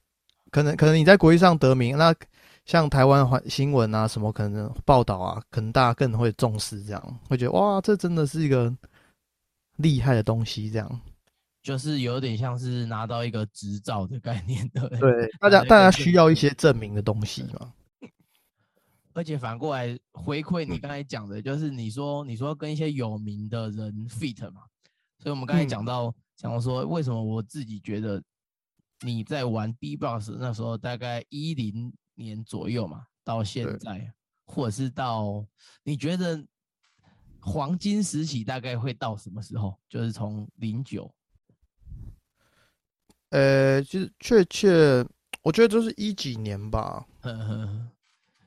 [0.51, 2.15] 可能可能你在国际上得名，那
[2.65, 8.73] 像台湾环新闻啊什么可能报道啊，可能大家更会重视，这样会觉得哇，这真的是一个
[9.77, 11.01] 厉害的东西，这样。
[11.61, 14.99] 就是有点像是拿到一个执照的概念，对不对？
[14.99, 17.73] 对，大家大家需要一些证明的东西嘛。
[19.15, 24.63] 而且反过来回馈你刚才讲的，就是你说你说跟一些有名的人 fit 嘛，
[25.19, 28.21] 所以我们刚才嗯讲到讲到说，为什么我自己觉得
[29.01, 34.13] 你在玩 B-box 那时候大概一零年左右嘛，到现在，
[34.45, 35.45] 或者是到
[35.83, 36.45] 你觉得
[37.39, 39.77] 黄金时期大概会到什么时候？
[39.89, 41.13] 就是从零九，
[43.29, 45.05] 呃，就是确切，
[45.41, 47.91] 我觉得就是一几年吧，呵呵呵，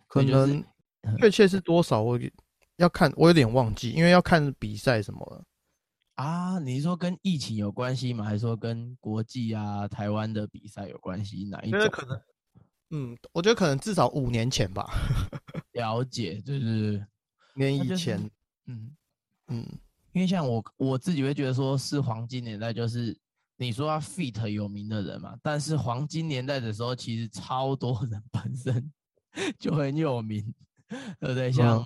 [0.06, 0.64] 可能
[1.18, 2.18] 确切是多少，我
[2.76, 5.44] 要看，我有点忘记，因为要看比赛什么了。
[6.14, 8.24] 啊，你是说跟疫情有关系吗？
[8.24, 11.44] 还是说跟国际啊、台湾的比赛有关系？
[11.50, 11.80] 哪一种？
[11.80, 12.20] 能，
[12.90, 14.86] 嗯，我觉得可能至少五年前吧，
[15.72, 17.04] 了解，就是
[17.54, 18.30] 年那就是以前，
[18.66, 18.96] 嗯，
[19.48, 19.66] 嗯，
[20.12, 23.16] 因为像我我自己会觉得说是黄金年代，就是
[23.56, 28.92] 你说他 fit 有名的人嘛，但是黄金年代的时候，其实超多人 本身
[29.58, 30.54] 就很有名，
[31.18, 31.50] 对不对？
[31.50, 31.84] 像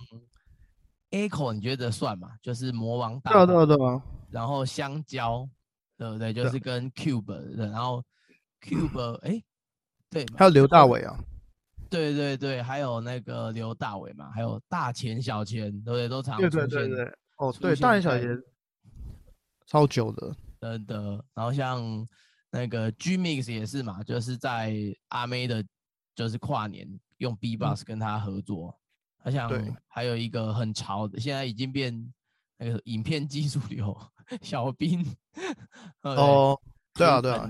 [1.11, 2.31] Echo，你觉得算嘛？
[2.43, 5.49] 就是魔王大对对啊，对啊，然后香蕉，
[5.97, 6.33] 对不对？
[6.33, 7.25] 就是跟 Cube
[7.57, 8.05] 的，然后
[8.63, 9.43] Cube，哎，
[10.11, 11.19] 对嘛，还有刘大伟啊，
[11.89, 16.09] 对对对，还有那个刘大伟嘛，还有大钱小钱，对不对？
[16.09, 17.05] 都常对对对对，
[17.39, 18.37] 哦，出对，大钱小钱
[19.67, 22.07] 超久的，真的，然后像
[22.51, 24.75] 那个 G Mix 也是嘛，就是在
[25.09, 25.65] 阿妹的，
[26.15, 28.77] 就是跨年用 B Box 跟他合作。
[29.23, 32.13] 他像对还有一个很潮的，现在已经变
[32.57, 33.97] 那个影片技术流
[34.43, 35.05] 小兵。
[36.03, 36.59] 哦，
[36.95, 37.49] 对啊，对啊，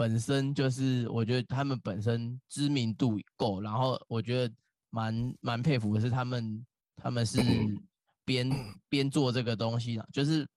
[0.00, 4.54] 本本身就是我觉得他们本身知名度够，然后我觉得
[4.88, 7.38] 蛮蛮佩服的是他们他们是
[8.24, 8.50] 边
[8.88, 10.48] 边做这个东西的，就是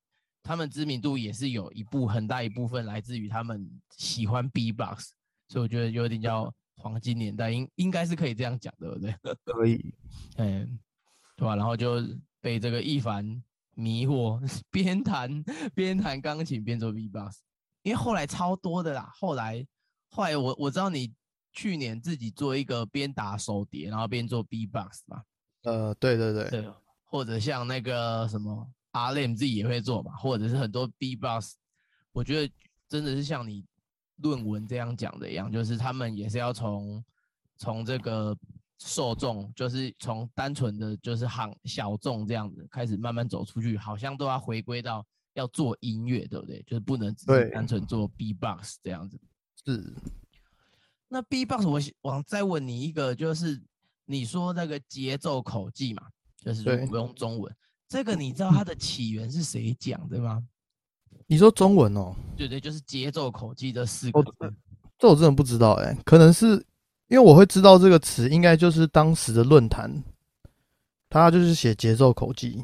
[0.41, 5.11] 他们知名度也是有一部很大一部分来自于他们喜欢 B-box，
[5.49, 9.13] 所以我觉得有点叫 黄金年代，应应该是可以这样讲，对不对？
[9.43, 9.93] 可以，
[10.37, 10.79] 嗯，
[11.35, 11.57] 对吧？
[11.57, 12.01] 然后就
[12.39, 13.43] 被这个一凡
[13.75, 14.39] 迷惑，
[14.71, 15.43] 边弹
[15.75, 17.41] 边弹钢琴边做 B-box，
[17.83, 19.11] 因为后来超多的啦。
[19.15, 19.65] 后来
[20.09, 21.13] 后来我我知道你
[21.51, 25.23] 去年自己做一个边打手碟，然后边做 B-box 嘛，
[25.63, 26.71] 呃，对对对，对，
[27.03, 31.55] 或者像那个什么 RM 自己也会做嘛，或者是很多 B-box，
[32.11, 32.53] 我觉得
[32.89, 33.63] 真的是像你
[34.17, 37.03] 论文这样讲的一样，就是他们也是要从
[37.57, 38.35] 从这个
[38.79, 46.63] 受众，就是从单纯的就是行小众这样子开始慢慢走出去，好像都要回归到要做音乐，对不对？
[46.63, 49.19] 就是不能只是单纯做 B-box 这样子。
[49.65, 49.93] 是，
[51.07, 53.61] 那 B-box 我想我再问你一个，就是
[54.05, 56.03] 你说那个节奏口技嘛，
[56.37, 57.55] 就是不用中文，
[57.87, 60.43] 这个你知道它的起源是谁讲的吗？
[61.27, 64.23] 你说中文哦，对对，就是节奏口技这四个。
[64.99, 66.55] 这我真的不知道哎、可能是
[67.07, 70.03] 因为我会知道这个词，应该就是当时的论坛，
[71.09, 72.63] 他就是写节奏口技，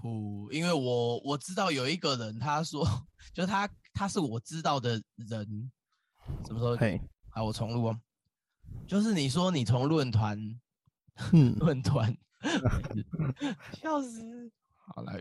[0.00, 2.86] 酷，因为我我知道有一个人，他说，
[3.32, 5.70] 就他他是我知道的人，
[6.46, 6.76] 什么时候？
[6.76, 8.00] 嘿，啊，我重录哦。
[8.86, 10.38] 就是你说你从论坛
[11.32, 12.16] 嗯，论坛，
[13.80, 14.50] 笑死！
[14.76, 15.20] 好来，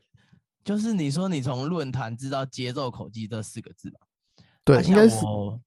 [0.63, 3.99] 就是你说你从论坛知道节奏口技这四个字吧？
[4.63, 5.61] 对啊，应该是我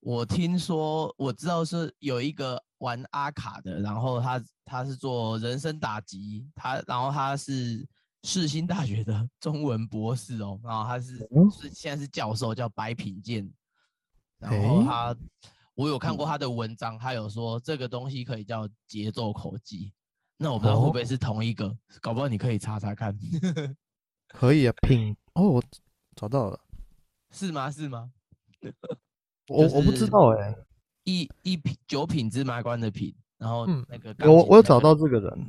[0.00, 7.86] 我听说我知道是有一个玩阿卡的，然后他他是做人生打击，他然后他是
[8.22, 13.48] 世新大学的 中文博士哦，然后他是嗯是现在是教授，叫白品健，
[14.38, 15.16] 然诶后他
[15.74, 19.92] 我有看嗯过他的文章，他有说这个东西可以叫节奏口技。
[20.40, 23.16] 那我不知道会不会哦是同一个，搞不好你可以查查看，
[24.28, 25.62] 可以啊，品哦，我
[26.14, 26.60] 找到了，
[27.32, 27.68] 是吗？
[27.70, 28.12] 是吗？
[29.48, 30.54] 我我不知道哎、
[31.04, 35.46] 一一品九品芝麻官的品，然后嗯那个钢我我有找到这个人，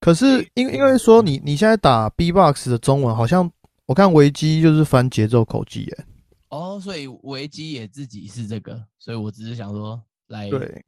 [0.00, 3.50] 可是因因为说你你现在打 B-box 的中文，好像
[3.86, 6.06] 我看维基就是翻节奏口技，耶。
[6.50, 10.84] 哦，所以维基也自己是这个，所以我只是想说来对，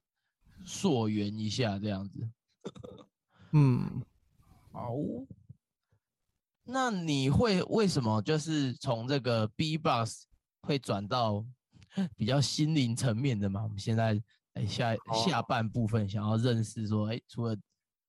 [0.64, 2.26] 溯源一下这样子。
[3.52, 4.02] 嗯，
[4.72, 4.94] 好，
[6.64, 10.24] 那你会为什么就是从这个 B-box
[10.62, 11.44] 会转到
[12.16, 13.64] 比较心灵层面的嘛？
[13.64, 14.18] 我们现在
[14.54, 14.94] 哎下
[15.26, 17.56] 下半部分想要认识说，哎，除了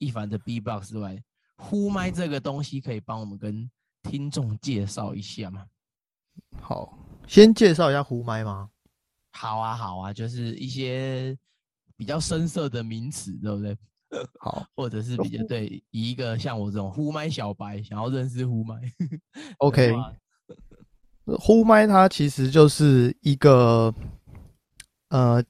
[0.02, 1.24] 一凡的 B-box 之外，
[1.58, 3.70] 呼麦这个东西可以帮我们跟
[4.02, 5.66] 听众介绍一下吗？
[6.60, 8.72] 好，先介绍一下呼麦吗？
[9.32, 11.38] 好啊，好啊，就是一些
[11.96, 13.78] 比较深色的名词，对不对？
[14.40, 18.76] 好 或者是比较对，以一个像我这种呼麦小白想要认识呼麦
[19.60, 19.94] ，OK，
[21.40, 23.94] 呼麦它其实就是一个，
[25.10, 25.42] 呃，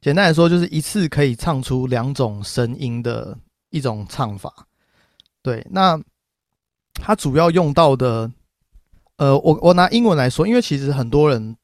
[0.00, 3.38] 简单来说就是一次可以唱出两种声音的
[3.70, 4.66] 一种唱法。
[5.42, 5.98] 对，那
[6.94, 8.30] 它主要用到的，
[9.16, 11.56] 呃，我我拿英文来说，因为其实很多人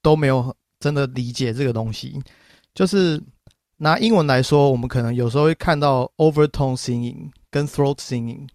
[0.00, 2.18] 都没有真的理解这个东西，
[2.74, 3.22] 就是
[3.76, 8.48] 拿英文来说，我们可能有时候会看到 overtone singing 跟 throat singing。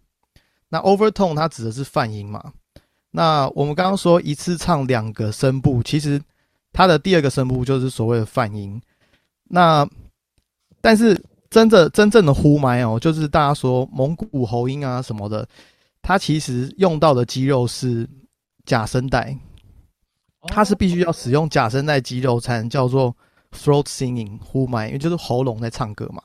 [0.70, 2.54] 那 overtone 它指的是泛音嘛？
[3.12, 6.20] 那我们刚刚说一次唱两个声部，其实
[6.72, 8.82] 它的第二个声部就是所谓的泛音。
[9.50, 9.88] 那
[10.82, 15.48] 但是真的真正的呼麦哦，就是大家说蒙古喉音啊什么的，
[16.02, 18.10] 它其实用到的肌肉是
[18.66, 19.38] 假声带，
[20.48, 23.16] 它是必须要使用假声带肌肉才能叫做
[23.52, 26.24] throat singing 呼麦，因为就是喉咙在唱歌嘛。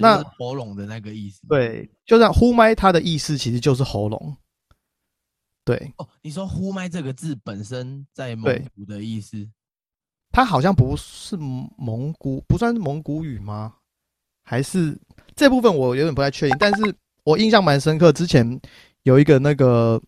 [0.00, 1.40] 那喉咙的那个意思。
[1.48, 4.36] 对，就像呼麦，它的意思其实就是喉咙。
[5.64, 9.50] 对，哦，你说呼麦这个字本身在蒙古的意思，
[10.30, 13.74] 它好像不是蒙古，不算是蒙古语吗？
[14.48, 14.98] 还是
[15.36, 18.10] 这部分我有点不太确定，但是我印象蛮深刻。
[18.10, 18.58] 之前
[19.02, 20.00] 有一个那个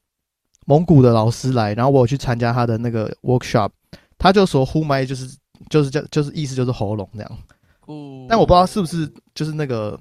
[0.65, 3.71] 蒙古的老师来，然后我有去参加他的那个 workshop，
[4.17, 5.37] 他就说呼麦就是
[5.69, 7.39] 就是叫就是意思就是喉咙这样，
[7.85, 10.01] 哦但我不知道是不是就是那个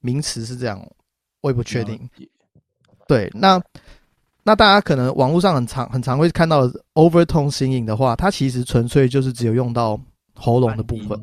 [0.00, 0.86] 名词是这样，
[1.40, 1.98] 我也不确定。
[3.08, 3.58] 对，那
[4.42, 9.98] 那大家可能网络上很常很常会看到 overtone singing 的话，它其实纯粹就是只有用到
[10.34, 11.18] 喉咙的部分。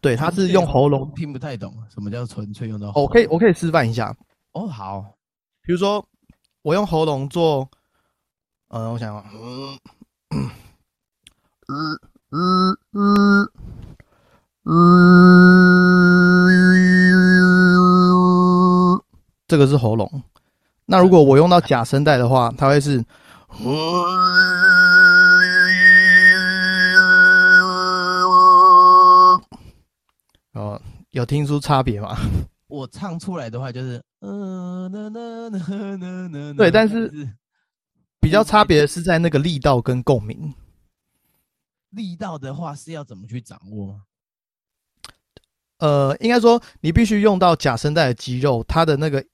[0.00, 1.12] 对，他是用喉咙。
[1.14, 2.92] 听不太懂什么叫纯粹用到。
[2.94, 4.14] 我可以我可以示范一下，
[4.52, 5.04] 哦，好，
[5.62, 6.04] 比如说
[6.62, 7.68] 我用喉咙做，
[8.68, 9.78] 呃，我想想，嗯，
[11.68, 11.98] 嗯
[12.30, 13.48] 嗯嗯
[14.64, 14.74] 嗯，
[19.46, 20.22] 这个是喉咙。
[20.84, 23.04] 那如果我用到假声带的话，它会是，
[23.48, 24.04] 哦，
[31.18, 32.16] 有听出差别吗？
[32.68, 34.00] 我唱出来的话就是，
[36.56, 37.28] 对但是
[38.20, 40.54] 比较差别的是在那个力道跟共鸣。
[41.90, 44.02] 力道的话是要怎么去掌握吗？
[45.78, 49.24] 呃，应该说你必须用到假声带的肌肉，它的那个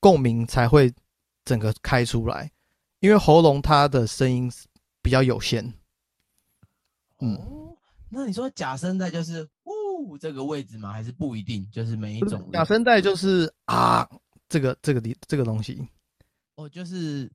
[0.00, 0.92] 共鸣才会
[1.44, 2.50] 整个开出来，
[2.98, 4.50] 因为喉咙它的声音
[5.02, 5.72] 比较有限。
[7.20, 7.76] 嗯哦，
[8.08, 9.69] 那你说假声带就是呜
[10.18, 10.92] 这个位置吗？
[10.92, 11.66] 还是不一定？
[11.70, 14.08] 就是每一种假声带就是啊，
[14.48, 15.86] 这个这个地这个东西，
[16.56, 17.30] 哦，就是，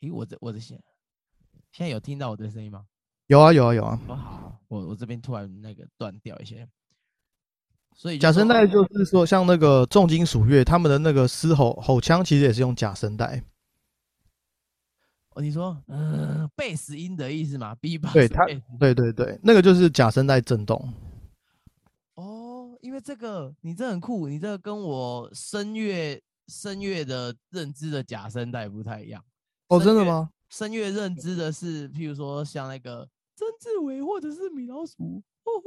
[0.00, 0.80] 咦，我这我这现
[1.70, 2.84] 现在有听到我的声音吗？
[3.26, 4.00] 有啊有啊有啊。
[4.08, 6.68] 哦，好，我我这边突然那个断掉一些，
[7.94, 13.42] 所以假声带就就是说，像那个重金属乐，他们的那个嘶吼吼腔其实也是用假声带。
[15.34, 18.44] 哦，你说嗯，贝斯音的意思吗？B 八对它
[18.78, 20.92] 对对对，那个就是假声带震动。
[22.82, 29.24] 哦，因为这个你这很酷，你这个跟我声乐声乐的认知的假声带不太一样。
[29.68, 30.30] 哦，真的吗？
[30.50, 35.22] 声乐认知的是，譬如说像那个曾志伟或者是米老鼠。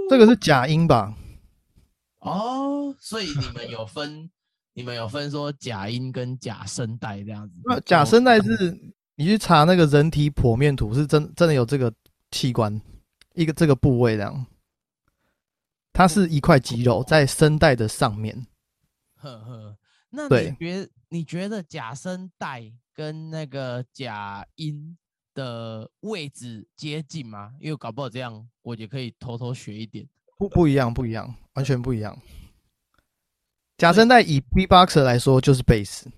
[0.10, 1.16] 这个是假音吧？
[2.20, 4.30] 哦，所以你们有分，
[4.74, 7.56] 你们有分说假音跟假声带这样子。
[7.66, 8.78] 那假声带是
[9.16, 11.94] 你去查那个人体剖面图，是真真的有这个
[12.32, 12.82] 器官，
[13.34, 14.46] 一个这个部位这样。
[15.96, 18.46] 它是一块肌肉在声带的上面。
[19.16, 19.78] 呵呵，
[20.10, 24.98] 那你对觉你觉得假声带跟那个假音
[25.34, 27.54] 的位置接近吗？
[27.62, 30.06] 因为搞不好这样我也可以偷偷学一点。
[30.38, 32.22] 不不一样，不一样，完全不一样。
[33.78, 36.12] 假声带以 B-boxer 来说就是贝斯，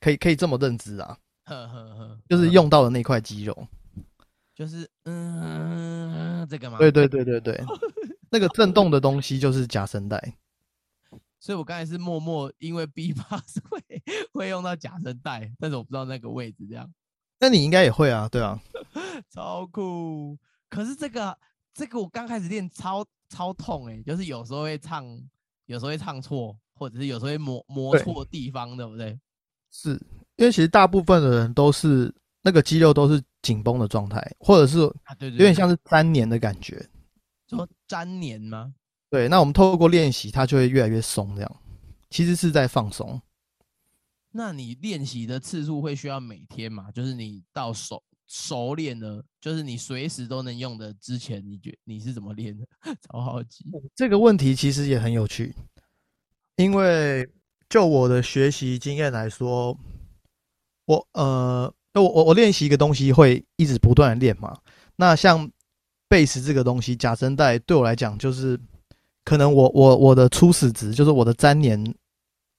[0.00, 3.66] 可以可以这么认知啊，呵呵呵，就是用到的那块肌肉。
[4.54, 6.78] 就是嗯，这个吗？
[6.78, 7.64] 对对对对对，
[8.30, 10.36] 那个震动的东西就是假声带。
[11.38, 13.80] 所以我刚才是默默因为 B box 会
[14.32, 16.92] 会用到假声带，但是我不知道那个位置这样。
[17.38, 18.58] 那你应该也会啊，对啊，
[19.30, 20.36] 超酷。
[20.68, 21.38] 可是这个
[21.74, 25.04] 这个我刚开始练超超痛哎、就是有时候会唱，
[25.66, 29.18] 有时候会唱错，或者是有时候会磨磨错地方，对不对？
[29.70, 29.90] 是
[30.36, 32.12] 因为其实大部分的人都是
[32.42, 34.78] 那个肌肉都是紧绷的状态，或者是
[35.18, 36.84] 对对点像是粘黏的感觉。
[37.48, 38.74] 说粘黏吗？
[39.08, 41.56] 对，那我们透过练习，它就会越来越松，这样
[42.10, 43.20] 其实是在放松。
[44.32, 46.90] 那你练习的次数会需要每天吗？
[46.92, 52.66] 就是你到熟熟练了，就是你随时都能用的之前，你觉你是怎么练的？
[53.00, 53.64] 超好奇。
[53.94, 55.54] 这个问题其实也很有趣，
[56.56, 57.26] 因为
[57.68, 59.78] 就我的学习经验来说，
[60.84, 64.58] 我呃，我我我练习一个东西会一直不断的练嘛。
[64.96, 65.50] 那像
[66.08, 68.58] 贝斯这个东西，假声带对我来讲就是，
[69.24, 71.94] 可能我我我的初始值就是我的粘连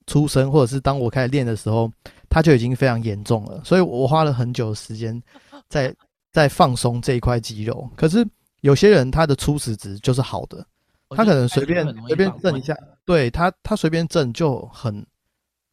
[0.06, 1.90] 出生，或者是当我开始练的时候，
[2.28, 5.22] 它就已经非常严重了，所以我花了很久的时间
[5.68, 5.94] 在
[6.32, 7.88] 在放松这一块肌肉。
[7.96, 8.26] 可是
[8.60, 10.64] 有些人他的初始值就是好的。
[11.10, 12.76] 他可能随便随便震一下，
[13.06, 15.06] 对他他随便震就很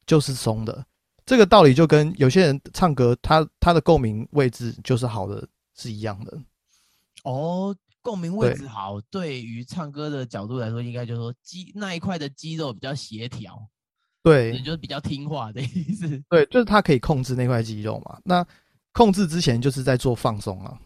[0.08, 0.86] 就是松的。
[1.26, 5.46] 这个道理就跟有些人唱歌，他他的共鸣位置就是好的
[5.76, 6.40] 是一样的。
[7.26, 13.68] 哦，共鸣位置好，对于唱歌的角度来说，应该就是说肌那一块的肌肉比较协调，
[14.24, 16.24] 对也就是比较听话的意思。
[16.30, 18.20] 对，就是他可以控制那块肌肉嘛。
[18.24, 18.46] 那
[18.94, 20.80] 控制之前就是在做放松啊。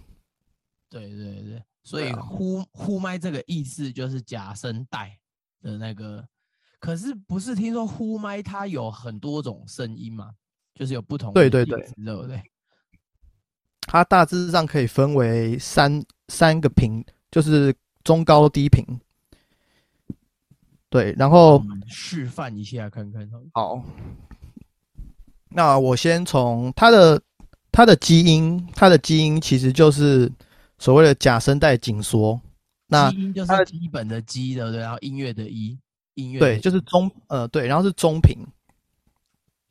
[0.90, 5.20] 对对对，所以呼呼麦这个意思就是假声带
[5.62, 6.26] 的那个，
[6.80, 10.32] 可是不是听说呼麦它有很多种声音嘛，
[10.74, 12.42] 就是有不同的对对对对不对？
[13.82, 17.76] 它大致上可以分为三三个频，就是
[18.06, 18.86] 中高低频。
[20.90, 23.84] 对，然后示范一下看看好
[25.50, 27.22] 那我先从它的
[27.72, 30.32] 它的基因，它的基因其实就是
[30.78, 32.40] 所谓的假声带紧缩。
[32.88, 34.80] 那基因就是基本的基，对不对？
[34.80, 35.78] 然后音乐的一，
[36.16, 38.38] 音乐对，就是中呃对，然后是中频。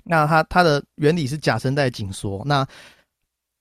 [0.04, 2.42] 那它它的原理是假声带紧缩。
[2.46, 2.66] 那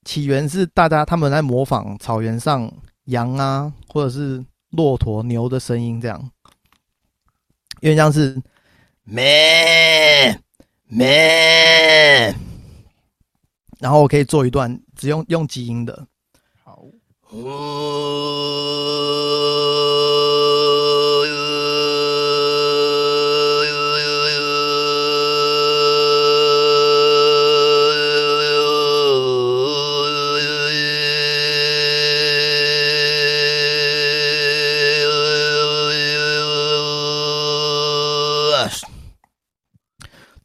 [0.05, 2.71] 起源是大家他们在模仿草原上
[3.07, 6.31] 羊啊，或者是骆驼、牛的声音，这样，
[7.81, 8.41] 因为像是
[9.03, 10.39] 咩？
[10.89, 12.33] 咩，
[13.79, 16.07] 然后我可以做一段只用用基因的，
[16.63, 16.85] 好，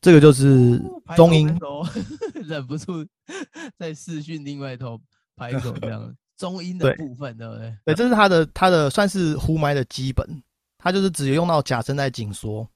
[0.03, 0.79] 这个就是
[1.17, 1.49] 中音
[2.45, 3.07] 忍不住
[3.79, 5.01] 在视讯另外一头
[5.35, 6.15] 拍手这样。
[6.37, 7.77] 中音的部分，对不对？
[7.85, 10.43] 对，这是它的它的算是呼麦的基本，
[10.77, 12.69] 它就是只用到假声带紧缩。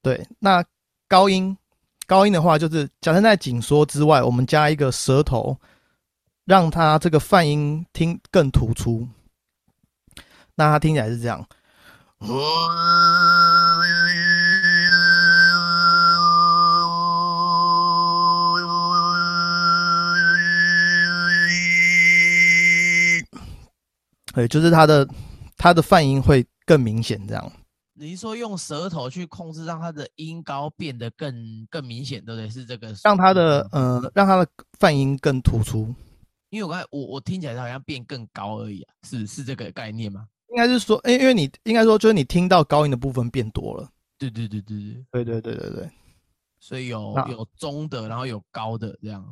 [0.00, 0.64] 对，那
[1.08, 1.56] 高音
[2.06, 5.58] 高音的话，就是假声带紧缩之外，我们加一个舌头，
[6.44, 9.08] 让它这个泛音听更突出。
[10.54, 11.44] 那它听起来是这样。
[24.34, 25.08] 对，就是它的
[25.56, 27.52] 它的泛音会更明显，这样。
[27.96, 32.50] 你是说用舌头去控制，让它的音高变得更更明显，对不对？
[32.50, 34.48] 是这个，让它的呃，让它的
[34.80, 35.94] 泛音更突出。
[36.50, 40.26] 因为我刚才我我听起来好像变更高而已啊，是是这个概念吗？
[40.48, 43.88] 应该是说，因因为你应该说，就是你听到高音的部分变多了。
[44.18, 44.76] 对对对对
[45.12, 45.90] 对，对对对对对
[46.58, 49.24] 所以有有中的，然后有高的这样。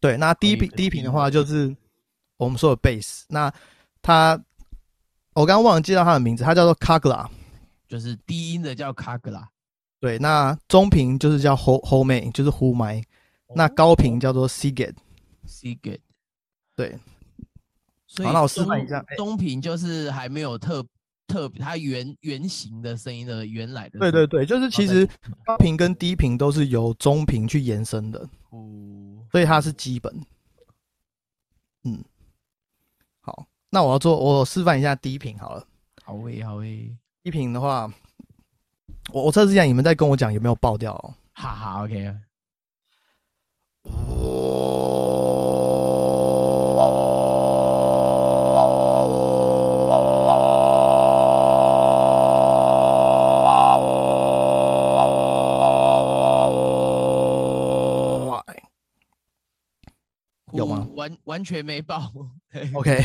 [0.00, 0.16] 对。
[0.16, 1.74] 那低频低频的低话，就是
[2.36, 3.22] 我们说的 bass。
[3.28, 3.52] 那
[4.04, 4.40] 它，
[5.32, 7.26] 我刚刚忘了介绍它的名字，他叫做 Kagla。
[7.86, 9.48] 就是低音的叫卡格拉，
[10.00, 13.00] 对，那中频就是叫 ho ho 麦，就是呼麦。
[13.54, 14.96] 那高频叫做 good。
[16.74, 16.98] 对，
[18.06, 20.84] 所以好那我示中范一下哎中频就是还没有特
[21.28, 24.00] 特它原原型的声音的原来的。
[24.00, 25.08] 对对对，就是其实
[25.44, 28.18] 高频跟低频都是由中频去延伸的，
[28.50, 30.12] 哦，所以它是基本。
[31.84, 32.13] 嗯，好，
[33.74, 35.66] 那我要做我示范一下第一瓶好了。
[36.04, 37.92] 好喂好喂一瓶的话
[39.12, 40.94] 我我测试一下你们在跟我讲有没有爆掉
[41.32, 42.14] 哈哈，OK。
[60.52, 60.86] 有吗？
[60.94, 62.12] 完完全没爆。
[62.74, 63.04] OK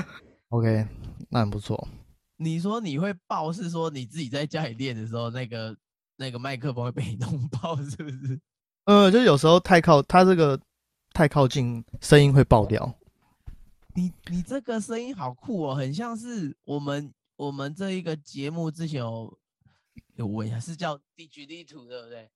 [0.50, 0.86] OK，
[1.28, 1.86] 那很不错。
[2.36, 5.76] 你说你会爆，是说你自己在家里练的时候，那个
[6.16, 8.40] 那个麦克风会被你弄爆，是不是？
[8.84, 10.58] 呃，就有时候太靠它这个
[11.12, 12.96] 太靠近，声音会爆掉。
[13.94, 19.38] 你你这个声音好酷哦，很像是我们我们这一个节目之前有
[20.14, 22.30] 有问一下，是叫 DGD 图对不对？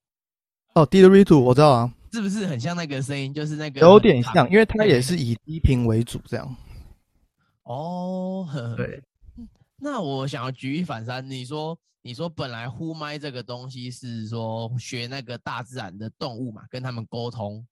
[0.75, 3.33] 哦 d i r i t o 我知道啊，是不是很像那个声音？
[3.33, 6.57] 就是那个有点像，因为它也是以低频为主这样。
[7.65, 8.49] 哦。
[8.51, 9.03] 呵对，
[9.77, 17.65] 那我想要举一反三，你说你说本来呼麦这个东西是说学那个大自然的动物嘛，跟他们沟通。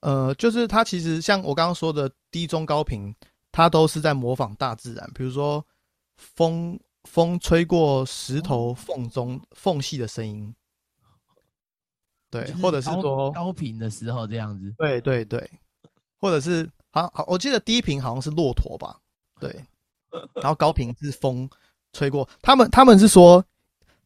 [0.00, 3.14] 呃，就是它其实像我刚刚说的低中高频，
[3.50, 5.64] 它都是在模仿大自然，比如说
[6.16, 10.52] 风风吹过石头缝中缝隙的声音，
[12.32, 14.74] 对就，是或者是说高频的时候这样子。
[14.78, 15.50] 对对对，
[16.18, 18.96] 或者是好好，我记得低频好像是骆驼吧，
[19.38, 19.54] 对，
[20.40, 21.48] 然后高频是风
[21.92, 22.26] 吹过。
[22.40, 23.44] 他们他们是说，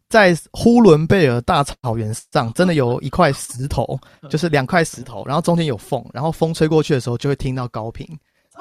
[0.09, 3.99] 在呼伦贝尔大草原上，真的有一块石头，
[4.29, 8.07] 就是两块石头，然后中间有缝，然后风吹过去的时候就会听到高频，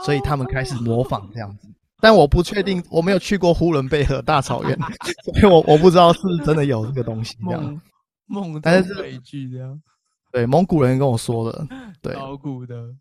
[0.04, 1.68] 所以他们开始模仿这样子。
[2.00, 4.78] 但我不确定，我没有去过呼伦贝尔大草原，
[5.40, 7.82] 所以我我不知道是不是真的有这个东西这样。
[8.26, 9.82] 梦梦但是中悲剧这样。
[10.32, 11.68] 对，蒙古人跟我说的，
[12.02, 12.14] 对。
[12.14, 12.94] 高古的。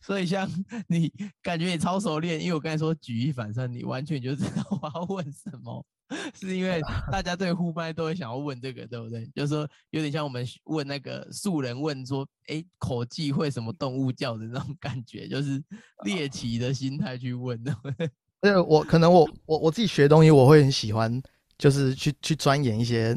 [0.00, 0.50] 所以像
[0.88, 5.86] 你感觉你超熟练，因为我刚才说举一反三，你完全就知道我要问什么，
[6.34, 6.80] 是因为
[7.12, 9.24] 大家对呼麦都会想要问这个，对不对？
[9.36, 15.62] 就是说有点像我们问那个素人问说，哎，口技会什么动物叫的那种感觉，就是
[16.04, 18.60] 猎奇的心态去问，对不对？
[18.66, 21.22] 我可能我我我自己学东西，我会很喜欢，
[21.56, 23.16] 就是去去钻研一些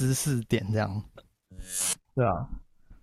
[0.00, 1.04] 知识点这样。
[2.14, 2.48] 对啊，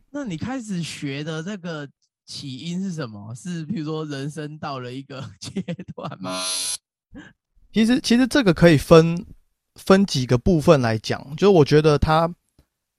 [0.10, 1.88] 那你开始学的这个
[2.26, 3.36] 起因是什么？
[3.36, 5.62] 是比如说人生到了一个阶
[5.95, 6.41] 段吗？
[7.72, 9.24] 其实其实这个可以分
[9.76, 12.28] 分几个部分来讲，就是我觉得它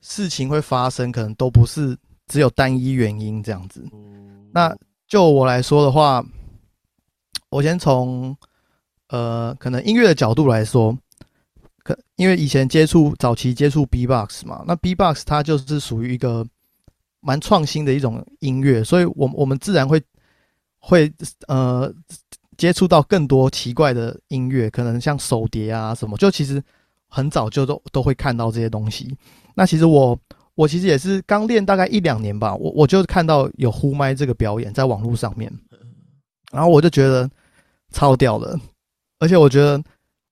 [0.00, 3.84] 事情会发生，可能都不是只有单一原因这样子。
[4.52, 4.72] 那
[5.08, 6.24] 就我来说的话，
[7.50, 8.36] 我先从
[9.08, 10.96] 呃可能音乐的角度来说，
[11.88, 16.46] 可因为以前接触早期接触 B-box 嘛，那 B-box 它就是属于一个
[17.20, 19.98] 蛮创新的一种音乐，所以我我们自然会
[20.78, 21.10] 会
[21.46, 21.90] 呃
[22.58, 26.62] 接触到更多奇怪的音乐，可能像手碟啊什么，就其实
[27.08, 29.16] 很早就都都会看到这些东西。
[29.54, 30.18] 那其实我
[30.54, 35.50] 我其实也是刚练大概一两年吧，我我就看到有呼麦这个表演在网络上面，
[36.52, 37.30] 然后我就觉得
[37.92, 38.60] 超屌的，
[39.20, 39.82] 而且我觉得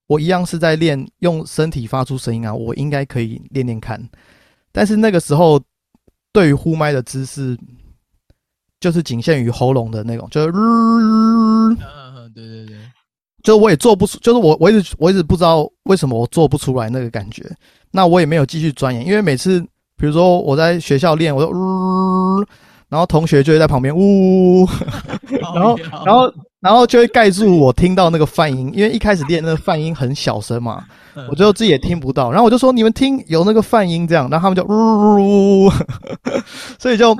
[0.06, 4.00] 我一样是在练用身体发出声音啊，我应该可以练练看。
[4.72, 5.60] 但是那个时候
[6.32, 7.56] 对于呼麦的姿势，
[8.78, 11.78] 就是仅限于喉咙的那种，就是、嗯嗯，
[12.34, 12.76] 对对对，
[13.42, 17.42] 就是我也做不出，就是我我一直我一直不知道为什么我做不出来那个感觉。
[17.90, 19.58] 那我也没有继续钻研，因为每次
[19.96, 22.44] 比如说我在学校练，我就呜、
[22.90, 24.68] 然后同学就会在旁边呜、
[25.54, 26.30] 然后然后
[26.66, 35.72] 然后就会盖住我听到那个泛音，因为一开始练那个泛音很小声嘛，腰我就自己也听不到，然后我就说你们听有那个泛音这样，然后他们就呜呜呜，
[36.76, 37.16] 所以就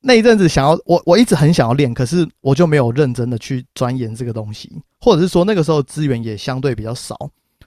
[0.00, 4.68] 那一阵子想要我我一直很想要练，可是我就没有认真的去钻研这个东西，
[5.00, 7.16] 或者是说那个时候资源也相对比较少，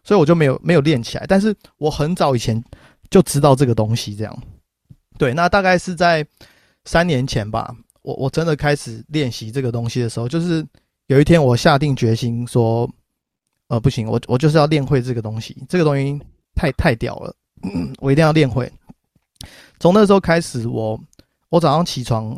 [0.04, 1.26] 所以我就没有没有练起来。
[1.30, 2.62] 但是我很早以前
[3.10, 4.38] 就知道这个东西，这样。
[5.18, 6.28] 对，那大概是在
[6.84, 7.74] 三年前吧，
[8.04, 10.64] 我我真的开始练习这个东西的时候，就是
[11.08, 12.88] 有一天我下定决心说。
[13.70, 16.20] 呃，不行，我我就是要练会这个东西，这个东西
[16.54, 17.34] 太太屌了，
[18.00, 18.72] 我一定要练会。
[19.80, 21.00] 从那时候开始，我
[21.50, 22.38] 我早上起床，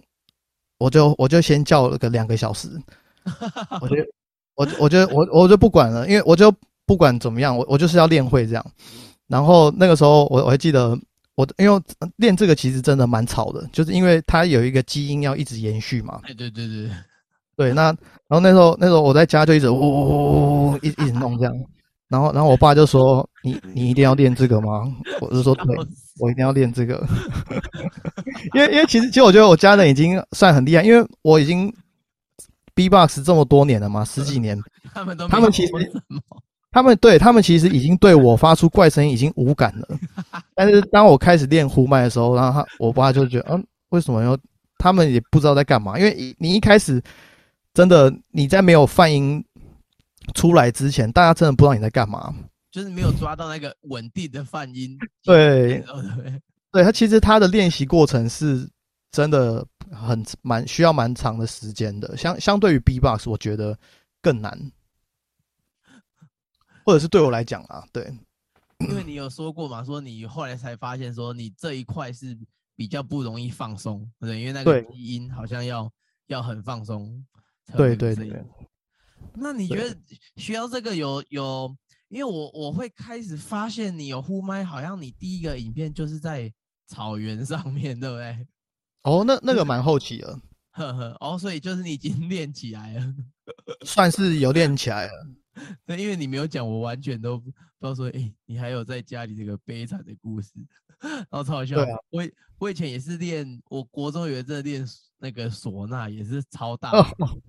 [0.77, 2.69] 我就我就先叫了个两个小时，
[3.81, 3.95] 我就
[4.53, 6.53] 我我就我我就不管了，因为我就
[6.85, 8.65] 不管怎么样，我我就是要练会这样。
[9.27, 10.97] 然后那个时候我我还记得
[11.35, 11.81] 我因为
[12.17, 16.89] 练这个其实真的蛮吵的，就是因为它有一个基因要一直延续嘛，对对对对，
[17.57, 21.53] 对，那然后那时候那时候我在家就一直呜呜呜呜一一直弄这样，
[22.07, 24.83] 然后然后我爸就说你你一定要练这个吗？
[25.21, 25.75] 我就说对，
[26.19, 27.05] 我一定要练这个，
[28.55, 31.73] 因为因为其实其实我觉得我家人已经算很厉害，因为我已经
[32.73, 34.57] B-box 这么多年了嘛，十几年，
[34.93, 35.71] 他们都他们其实
[36.71, 39.87] 他们对他们其实已经对我发出怪声音已经无感了，
[40.55, 44.37] 但是当我开始练呼麦的时候，然后他我爸就觉得嗯为什么要？
[44.77, 47.01] 他们也不知道在干嘛，因为你一开始
[47.73, 49.43] 真的你在没有泛音
[50.33, 52.35] 出来之前，大家真的不知道你在干嘛。
[52.69, 54.97] 就是没有抓到那个稳定的泛音。
[55.23, 56.41] 对 哦对，
[56.73, 58.69] 对他其实他的练习过程是
[59.11, 62.17] 真的很蛮需要蛮长的时间的。
[62.17, 63.75] 相相对于 B-box，我觉得
[64.21, 64.59] 更难，
[66.83, 68.13] 或者是对我来讲啊，对，
[68.79, 72.37] 因为你有说过嘛，说你后来才发现说你这一块是
[72.75, 75.91] 比较不容易放松，对，因为那个对基因好像要
[76.27, 77.25] 要很放松
[77.75, 78.43] 对对对。
[79.33, 79.97] 那你觉得
[80.37, 81.75] 需要这个有有？
[82.09, 86.53] 因为我我会开始发现你有呼麦，好像你第一个影片就是在
[86.85, 88.47] 草原上面，对不对？
[89.01, 90.39] 哦，那那个蛮 后期了，
[90.71, 93.15] 呵呵，哦，所以就是你已经练起来了。
[93.83, 95.27] 算是有练起来了。
[95.85, 100.51] 对，因为你没有讲，我完全都不知道说，哎、你还有在家里这个悲惨的故事，
[101.01, 101.77] 然后超好笑。
[102.09, 102.23] 我
[102.57, 104.85] 我以前也是练，我国中有一阵练
[105.17, 106.91] 那个唢呐，也是超大。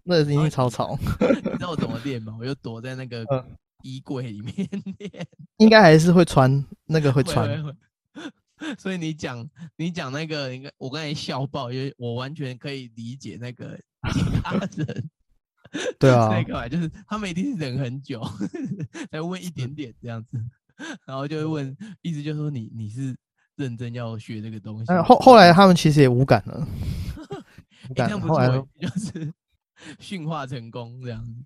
[0.04, 2.36] 那已经超吵，你知道我怎么练吗？
[2.38, 5.26] 我就躲在那个嗯衣柜里面练。
[5.58, 7.76] 应该还是会穿那个会会穿。
[8.78, 13.78] 所以你讲你讲那个，应该我刚才笑爆，因为我完全可以理解那个
[14.14, 15.10] 其他人。
[15.98, 18.22] 对啊那个嘛，就是他们一定是忍很久，
[19.10, 20.38] 才问一点点这样子，
[21.06, 23.16] 然后就会问，意思就是说你你是
[23.56, 26.66] 认真要学这个东西但，后后来他们其实也无感了，
[27.90, 29.32] 无感后来欸，就是
[29.98, 31.44] 驯化成功这样子，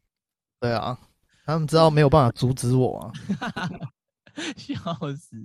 [0.61, 0.99] 对啊，
[1.45, 3.13] 他们知道没有办法阻止我啊。
[4.57, 4.77] 笑
[5.17, 5.37] 死！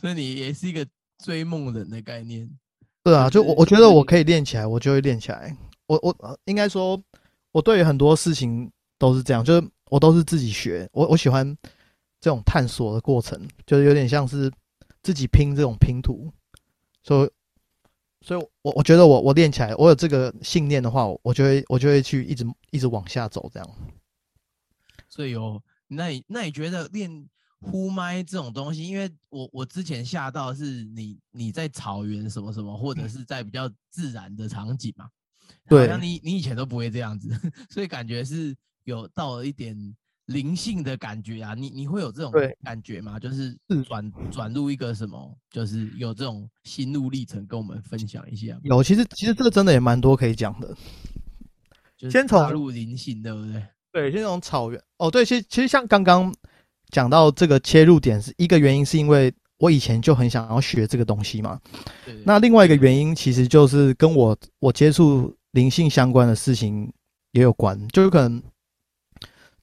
[0.00, 0.84] 所以你也是一个
[1.22, 2.50] 追梦人的概念，
[3.04, 5.54] 对啊，就就是我我觉得我可以练起来，我就会练起来。
[5.86, 7.00] 我我呃应该说，
[7.52, 10.88] 我对于很多事情都是这样，就是我都是自己学。
[10.92, 11.56] 我我喜欢
[12.20, 14.50] 这种探索的过程，就是有点像是
[15.02, 16.32] 自己拼这种拼图。
[17.02, 17.30] 所以，
[18.20, 23.68] 所以我我觉得我我练起来，我有这个信念的话，我我就会我就会去一直一直往下走，这样。
[25.08, 27.28] 所以有那你那你觉得练
[27.60, 35.10] 呼麦这种东西，因为我我之前吓到是你你在草原什么什么，或者是在比较自然的场景嘛，好
[35.68, 37.30] 对像你你以前都不会这样子，
[37.70, 39.76] 所以感觉是有到了一点
[40.26, 41.54] 灵性的感觉啊。
[41.54, 42.32] 你你会有这种
[42.64, 43.18] 感觉吗？
[43.18, 48.58] 就是是转转入一个什么，就是有这种心路历程，跟我们分享一下。
[48.62, 50.76] 有，其实其实这个真的也蛮多可以讲的。
[52.10, 53.62] 先从踏入灵性，对不对？
[53.92, 54.82] 对，先从草原。
[54.96, 56.34] 哦，对，其实其实像刚刚
[56.88, 61.60] 讲到这个切入点，是一个原因，是因为我以前就很想要学这个东西嘛。
[62.24, 66.92] 那另外一个原因，其实就是跟我我接触灵性相关的事情
[67.32, 68.42] 也有关，就有可能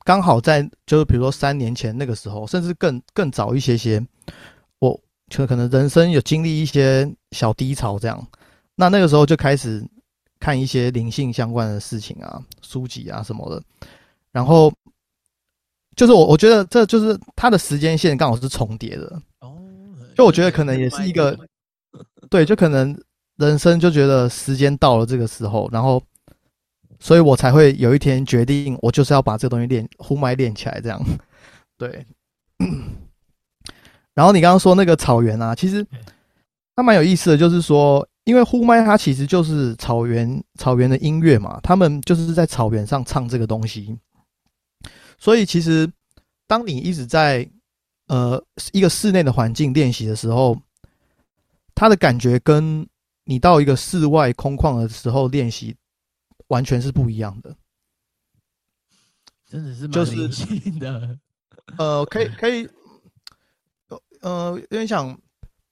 [0.04, 4.06] 刚好在就是比如说三年前那个时候，甚至更更早一些些，
[4.80, 8.28] 我就可能人生有经历一些小低潮这样，
[8.76, 9.86] 那那个时候就开始
[10.40, 13.62] 看一些灵性相关的事情啊、书籍啊什么的，
[14.32, 14.74] 然后
[15.96, 19.58] 就是我我觉得这就是它的时间线刚好是重叠的，哦，
[20.16, 21.38] 就我觉得可能也是一个。
[22.30, 22.94] 对，就可能
[23.38, 26.02] 人生就觉得时间到了这个时候，然后，
[27.00, 31.02] 所以我才会有一天决定，我就是要把这个东西练呼麦练起来，这样。
[31.78, 32.06] 对。
[34.16, 35.86] 然后你刚刚说那个草原啊，其实
[36.76, 43.96] 它蛮有意思的，就是说，因为呼麦它其实就是草原草原的音乐嘛，他们就是在草原上唱这个东西，
[45.20, 45.88] 所以其实
[46.48, 47.48] 当你一直在
[48.08, 50.60] 呃一个室内的环境练习的时候，
[51.76, 52.88] 它的感觉跟
[53.28, 55.76] 你到一个室外空旷的时候练习
[56.48, 57.54] 完全是不一样的。
[59.46, 61.20] 真的是就是蛮灵性的。
[61.78, 62.68] 呃，可以可以，
[64.22, 65.14] 呃，有点想，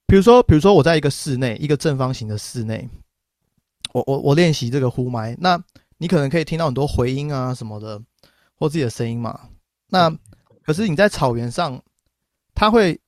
[0.06, 2.86] 比如说，比如说我在一个室内，一个正方形的室内，
[3.94, 5.58] 我我我练习这个呼麦，那
[5.96, 8.00] 你可能可以听到很多回音啊什么的，
[8.54, 9.48] 或自己的声音嘛。
[9.88, 10.14] 那
[10.62, 11.82] 可是你在草原上，
[12.54, 13.00] 它会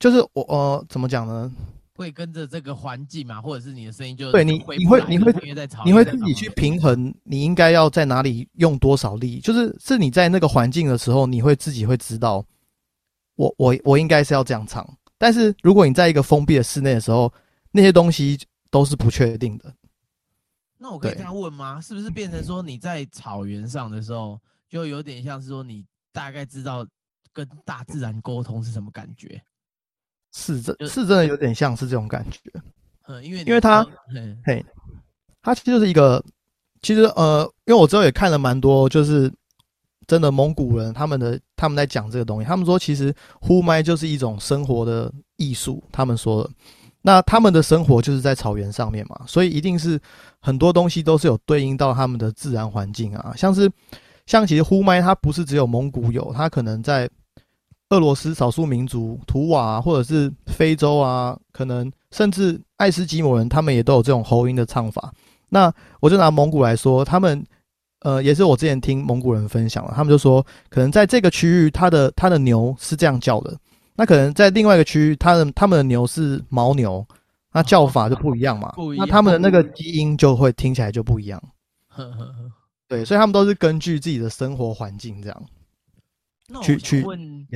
[0.00, 1.52] 就是我呃怎么讲呢？
[1.96, 12.44] 会跟着这个环境嘛，或者是你的声音就对你你会你会在草你会自己去平衡，你应该要在哪里用多少力，就是是你在那个环境的时候，你会自己会知道，
[13.34, 14.86] 我我我应该是要这样唱。
[15.18, 17.32] 但是如果你在一个封闭的室内的时候，
[17.72, 18.38] 那些东西
[18.70, 19.74] 都是不确定的。
[20.78, 21.80] 那我可以这样问吗？
[21.80, 24.38] 是不是变成说你在草原上的时候，
[24.68, 26.86] 就有点像是说你大概知道
[27.32, 29.42] 跟大自然沟通是什么感觉？
[30.36, 32.38] 是真是真的有点像是这种感觉。
[33.08, 34.62] 嗯，因为因为他嗯嘿，
[35.40, 36.22] 他其实就是一个，
[36.82, 39.32] 其实呃，因为我之后也看了蛮多，就是
[40.06, 46.50] 真的蒙古人他们的他们在讲这个东西，他们说其实呼麦就是一种生活的艺术，他们说的。
[47.00, 49.98] 那他们的生活就是在草原上面嘛，所以一定是
[50.40, 53.70] 很多东西都是有对应到他们的自然环境啊，像是
[54.26, 57.08] 像其实呼麦它不是只有蒙古有，它可能在
[57.90, 65.12] 俄罗斯少数民族图瓦、啊、或者是非洲啊，可能甚至爱斯基摩人他们也都有这种喉音的唱法。
[65.48, 67.44] 那我就拿蒙古来说，他们
[68.00, 73.56] 呃也是我之前听蒙古人分享了，他们就说可能在这个区域，他的他的牛是这样叫的，
[73.94, 77.06] 那可能在另外一个区域，他的他们的牛是牦牛，
[77.52, 81.40] 那叫法就不一样嘛，不一样那他们的那个基因就会听起来就不一样。
[81.88, 82.34] 呵呵呵
[82.88, 85.42] 对，所以他们都是根据自己的生活环境这样。
[86.48, 87.46] 那我想去去问，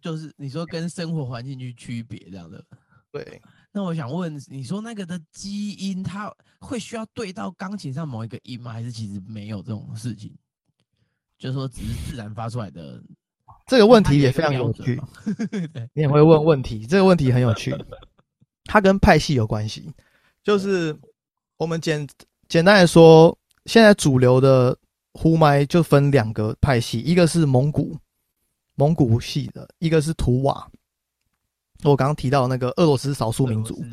[0.00, 2.64] 就是你说跟生活环境去区别这样的，
[3.10, 3.40] 对，
[3.72, 8.72] 那我想问，你说那个的基因，它会需要对到钢琴上某一个音吗？
[8.72, 10.34] 还是其实没有这种事情？
[11.38, 13.02] 就是说只是自然发出来的？
[13.66, 15.00] 这个问题也非常有趣
[15.92, 17.74] 你也会问问题，这个问题很有趣，
[18.64, 19.90] 它跟派系有关系。
[20.42, 20.96] 就是
[21.56, 22.06] 我们简
[22.48, 24.76] 简单来说，现在主流的
[25.14, 27.98] 呼麦就分两个派系，一个是蒙古
[28.76, 30.66] 蒙古系的，一个是图瓦。
[31.82, 33.84] 我刚刚提到那个俄罗斯少数民族，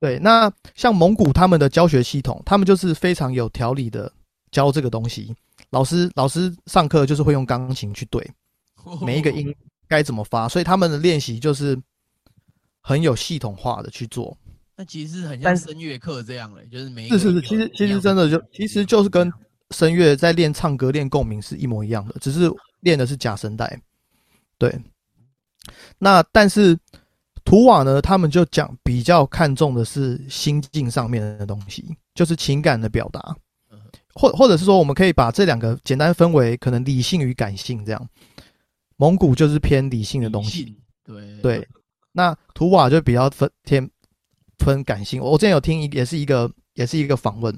[0.00, 4.10] 对，那像蒙古他们的教学系统，他们就是非常有条理的
[4.50, 5.34] 教这个东西。
[5.70, 8.28] 老师老师上课就是会用钢琴去对
[9.00, 9.54] 每一个音
[9.88, 11.80] 该怎么发，所以他们的练习就是
[12.80, 14.36] 很有系统化的去做。
[14.76, 19.32] 那其实很像声乐课这样嘞，就是每一是是是，其实其实真的就其实就是跟
[19.70, 22.50] 声乐在练唱歌、练共鸣是一模一样的，只是
[22.80, 23.80] 练的是假声带。
[24.68, 24.80] 对，
[25.98, 26.78] 那但是
[27.44, 33.36] 图瓦呢，他们就讲比较看重的是心境上面的东西，就是情感的表达
[33.70, 33.78] 嗯，
[34.14, 38.08] 或或者是说，我们可以把这两个简单分为可能理性与感性这样。
[38.96, 41.68] 蒙古就是偏理性的东西，对对，
[42.12, 43.90] 那图瓦就比较分偏
[44.58, 45.20] 分感性。
[45.20, 47.52] 我之前有听一也是一个也是一个访问，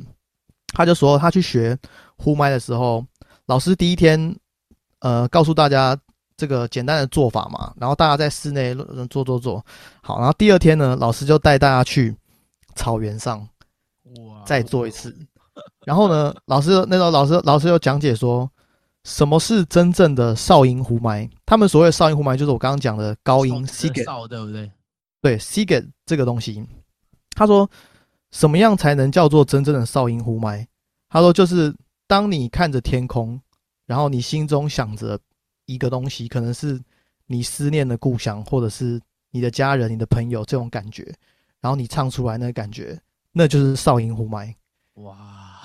[0.68, 1.78] 他就说他去学
[2.16, 3.04] 呼麦的时候，
[3.44, 4.34] 老师第一天
[5.00, 5.94] 呃告诉大家
[6.36, 9.64] 这个简单的做法嘛，然后大家在室内呃做做做
[10.02, 12.14] 好，然后第二天呢，老师就带大家去
[12.74, 13.40] 草原上
[14.28, 15.16] 哇，再做一次，
[15.84, 18.50] 然后呢， 老师那时候老师老师又讲解说。
[19.04, 21.30] 什么是真正的哨音呼麦？
[21.46, 24.68] 他们所谓的哨音呼麦，就是我刚刚讲的高音 C 给少对不对？
[25.22, 26.66] 对 C get 这个东西，
[27.36, 27.70] 他说
[28.32, 30.66] 什么样才能叫做真正的哨音呼麦？
[31.08, 31.72] 他说就是
[32.08, 33.40] 当你看着天空，
[33.86, 35.16] 然后你心中想着
[35.66, 36.80] 一个东西，可能是
[37.26, 39.00] 你思念的故乡，或者是
[39.30, 41.02] 你的家人、你的朋友这种感觉，
[41.60, 42.98] 然后你唱出来那个感觉，
[43.32, 44.54] 那就是少音呼麦。
[44.94, 45.60] 哇，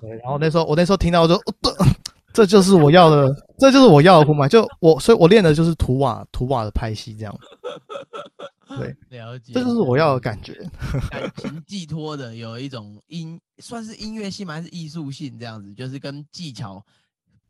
[0.00, 1.72] 对，然后那时候我那时候听到就，哦对
[2.34, 4.48] 这就是我要的，这就是我要的呼麦。
[4.48, 7.38] 就我，所以我练的就是图瓦图瓦的拍戏这样，
[8.76, 10.52] 对，了解，这就是我要的感觉。
[11.10, 14.54] 感情寄托的有一种音，算是音乐性吗？
[14.54, 15.72] 还是艺术性这样子？
[15.74, 16.84] 就是跟技巧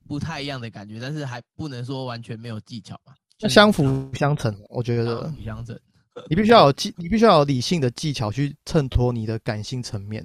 [0.07, 3.84] 不太一样的感觉，但是还不能说完全没有技巧嘛，就是相辅
[4.14, 5.80] 相成，我觉得相辅相成。
[6.30, 10.24] 你必须要有技，你必须要有理性的技巧去衬托你的感性层面，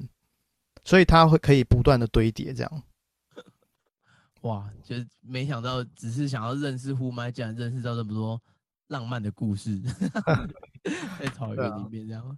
[0.83, 2.83] 所以它会可以不断的堆叠这样。
[4.41, 8.39] 哇，就是没想到，只是想要认识呼麦，竟然认识到这么多
[8.89, 9.81] 浪漫的故事，
[11.19, 12.37] 在草原里面这样。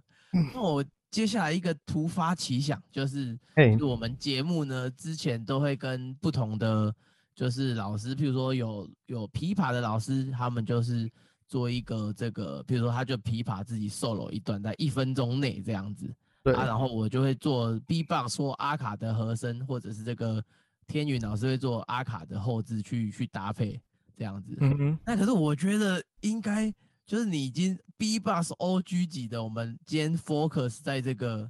[0.54, 6.94] 那我接下来一个突发奇想，就是哎就是我们节目呢之前都会跟不同的
[7.34, 11.10] 就是老师，譬如说有有琵琶的老师，他们就是
[11.48, 16.14] 做一个这个，譬如说他就琵琶自己 solo 一段，在一分钟内这样子。
[16.42, 20.44] 对，啊，然后我就会做 B-box 或阿卡的和声，或者是这个
[20.88, 23.80] 天宇老师会做阿卡的后置去去搭配
[24.16, 24.56] 这样子。
[24.60, 26.68] 嗯哼，那可是我觉得应该
[27.06, 31.48] 就是你已经 B-box OG 级的，我们今天 focus 在这个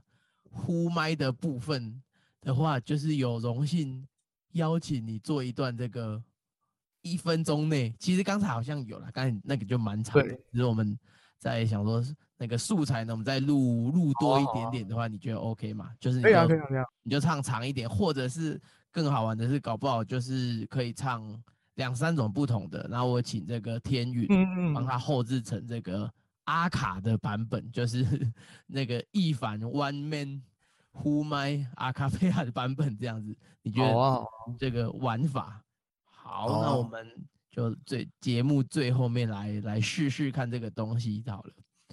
[0.50, 2.02] 呼麦的部分
[2.42, 4.06] 的话，就是有荣幸
[4.52, 6.22] 邀请你做一段这个
[7.02, 7.94] 一分钟内。
[7.98, 10.98] 其实刚才好像有了，刚才那个就蛮长的对，只是我们
[11.38, 12.02] 在想说
[12.36, 15.90] 那个素材呢，我们再录录多一点点的话，你觉得 OK 吗？
[16.00, 16.86] 就是你可以啊，就可以啊，啊。
[17.02, 21.40] 你就唱长一点，或者是更好玩的是，搞不好就是可以唱
[21.74, 22.86] 两三种不同的。
[22.90, 24.26] 然后我请这个天宇
[24.74, 26.12] 帮他后置成这个
[26.44, 28.04] 阿卡的版本，就是
[28.66, 30.42] 那个一凡 One Man
[30.92, 34.24] 呼麦阿卡贝拉的版本，这样子，你觉得
[34.58, 35.62] 这个玩法
[36.04, 36.46] 好？
[36.46, 37.06] 好啊那我们
[37.50, 41.52] 就最节目最后面来来试试看这个东西好了。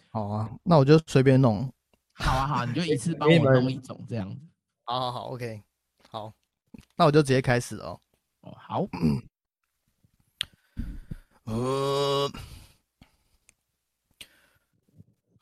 [0.09, 1.71] 好啊，那我就随便弄。
[2.13, 4.39] 好啊，好，你就一次帮 我弄一种这样子。
[4.83, 5.63] 好好好，OK，
[6.09, 6.33] 好，
[6.95, 7.99] 那我就直接开始哦。
[8.41, 8.87] 哦，好，
[11.45, 12.31] 呃，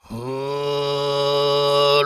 [0.10, 2.04] 呃，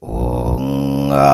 [0.00, 0.58] 我
[1.14, 1.32] 啊，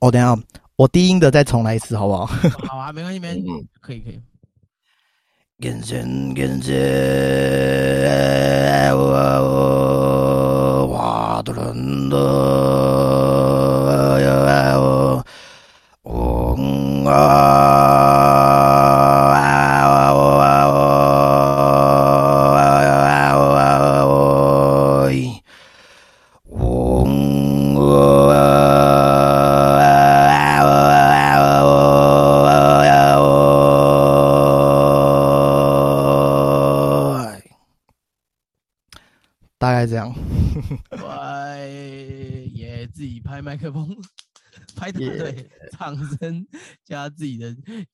[0.00, 0.36] 哦，等下，
[0.76, 2.26] 我低音的再重来一次，好不好？
[2.66, 4.20] 好啊，没关系，没关系，可以可以。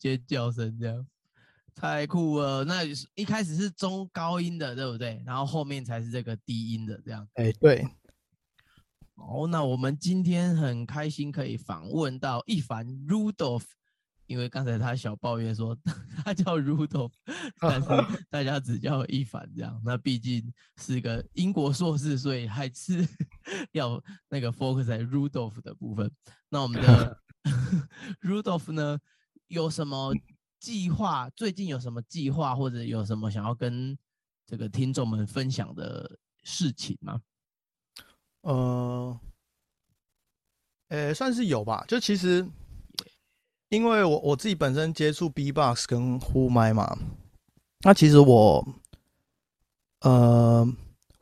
[0.05, 1.07] 尖叫声，这样
[1.75, 2.63] 太酷了。
[2.63, 2.85] 那
[3.15, 5.23] 一开始是中高音的，对不对？
[5.25, 7.27] 然后后面才是这个低音的，这样。
[7.37, 7.89] 哎，对。
[9.15, 13.65] 哦，那我们今天很开心可以访问到一凡 Rudolph，
[14.27, 15.75] 因为刚才他小抱怨说
[16.23, 17.13] 他叫 Rudolph，
[17.59, 17.89] 但是
[18.29, 19.81] 大家只叫一凡这样。
[19.83, 23.09] 那毕竟是个英国硕士，所以还是
[23.73, 26.11] 要那个 focus 在 Rudolph 的部分。
[26.51, 27.19] 那我们的
[28.21, 28.99] Rudolph 呢，
[29.55, 30.13] 有什么
[30.59, 31.31] 计划？
[31.31, 33.97] 最近有什么计划，或者有什么想要跟
[34.45, 37.23] 这个听众们分享的事情吗？
[38.43, 39.21] 呃，
[40.89, 41.85] 呃，算是有吧。
[41.89, 42.47] 就其实，
[43.69, 46.99] 因为我我自己本身接触 B-box 跟呼麦嘛，
[47.81, 48.67] 那其实我，
[50.01, 50.67] 呃，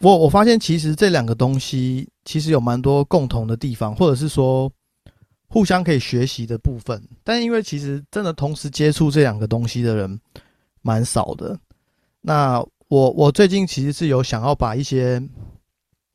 [0.01, 4.73] 我我发现其实这两个东西其实有蛮多共同的地方，或者是说
[5.53, 7.01] 互相可以学习的部分。
[7.23, 10.21] 但因为其实真的同时接触这两个东西的人
[10.81, 11.59] 蛮少的。
[12.21, 15.23] 那我我最近其实是有想要把一些。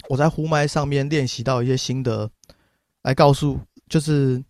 [0.10, 2.32] 我在呼麦上面练习到一些心得，
[3.02, 3.60] 来告诉
[3.90, 4.42] 就是，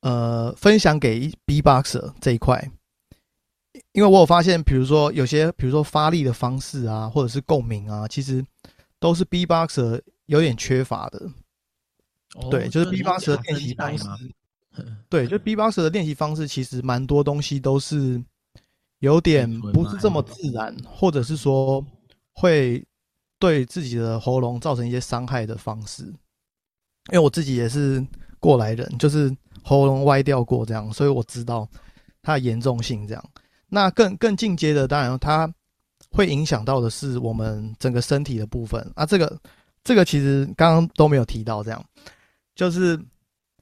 [0.00, 2.70] 呃，分享给 B-boxer 这一块，
[3.92, 8.42] 因为我有发现，比如说有些，比如说发力的方式啊，或者是共鸣啊，其实
[8.98, 11.30] 都是 B-boxer 有点缺乏的。
[12.50, 14.04] 对，就是 B-boxer 的练习方式。
[15.08, 18.22] 对，就 B-boxer 的练习方式，其实蛮多东西都是
[18.98, 21.84] 有点不是这么自然，或者是说
[22.32, 22.84] 会。
[23.40, 28.04] 对自己的喉咙造成一些伤害的方式，因为我自己也是
[28.40, 31.68] 过来人，就是喉咙歪掉过这样，所以我知道
[32.20, 33.06] 它的严重性。
[33.06, 33.24] 这样，
[33.68, 35.48] 那更更进阶的，当然它
[36.10, 39.06] 会影响到的是我们整个身体的部分啊。
[39.06, 39.38] 这个
[39.84, 41.84] 这个其实刚刚都没有提到，这样
[42.58, 43.00] 就是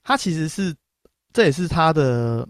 [0.03, 0.75] 它其实是
[1.35, 2.49] 这也是它的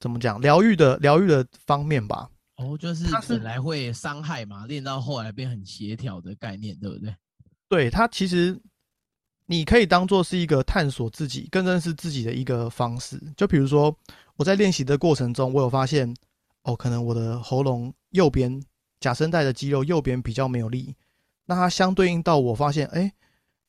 [0.00, 2.30] 怎么讲疗愈的疗愈的方面吧。
[2.56, 7.14] 哦，就是本来会伤害嘛，练到后来变很协调的概念，对不对？
[7.68, 8.58] 对，它其实
[9.44, 13.20] 你可以当做是一个探索自己、更认识自己的一个方式。
[13.36, 13.94] 就比如说，
[14.36, 16.14] 我在练习的过程中，我有发现，
[16.62, 18.62] 哦，可能我的喉咙右边
[19.00, 20.94] 假声带的肌肉右边比较没有力，
[21.44, 23.12] 那它相对应到我发现，哎，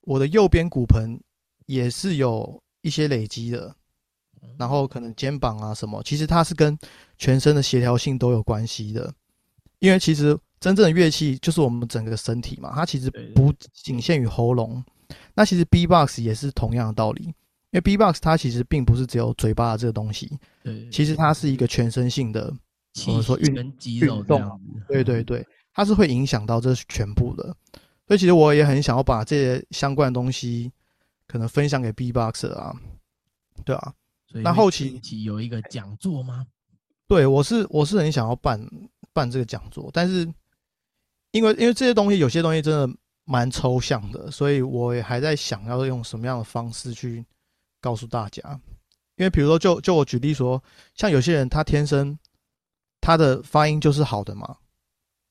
[0.01, 1.19] 我的右边骨盆
[1.65, 3.75] 也是有一些累积的。
[4.57, 6.77] 然后可能肩膀啊什么，其实它是跟
[7.17, 9.11] 全身的协调性都有关系的，
[9.79, 14.83] 因为其实真正的乐器就是我们整个身体嘛，它其实不仅限于喉咙。
[15.33, 17.33] 那其实 B-box 也是同样的道理，因
[17.71, 22.53] 为 B-box 它其实并不是只有嘴巴的这个东西，对，其实它是一个全身性的，
[23.07, 23.55] 我们说运
[24.01, 24.59] 运动，
[24.89, 27.43] 对对对，它是会影响到这全部的。
[28.07, 30.69] 所以其实我也很想要把这些相关的东西
[31.27, 32.73] 可能分享给 B-box 啊，
[33.65, 33.93] 对啊。
[34.43, 36.47] 那后期有一个讲座吗？
[37.07, 38.59] 对，我是我是很想要办
[39.13, 40.21] 办这个讲座，但是
[41.31, 47.23] 因为因为这些东西有些东西真的蛮抽象的，所以我也还在想要用什么样的方式去
[47.79, 48.41] 告诉大家。
[49.17, 50.61] 因为比如说，就就我举例说，
[50.95, 52.17] 像有些人他天生
[52.99, 54.57] 他的发音就是好的嘛，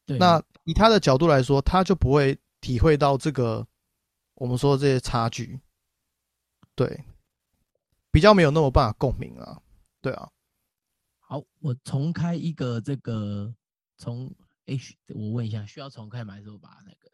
[0.06, 3.66] 那以他的角度来说，他就不会体会到这个
[4.36, 5.58] 我们说这些差距，
[6.74, 7.04] 对。
[8.10, 9.62] 比较没有那么办法共鸣啊。
[10.02, 10.30] 对啊，
[11.20, 13.54] 好，我重开一个这个
[13.96, 14.30] 从
[14.66, 16.34] H，我问一下，需要重开吗？
[16.34, 17.10] 还是我把那个？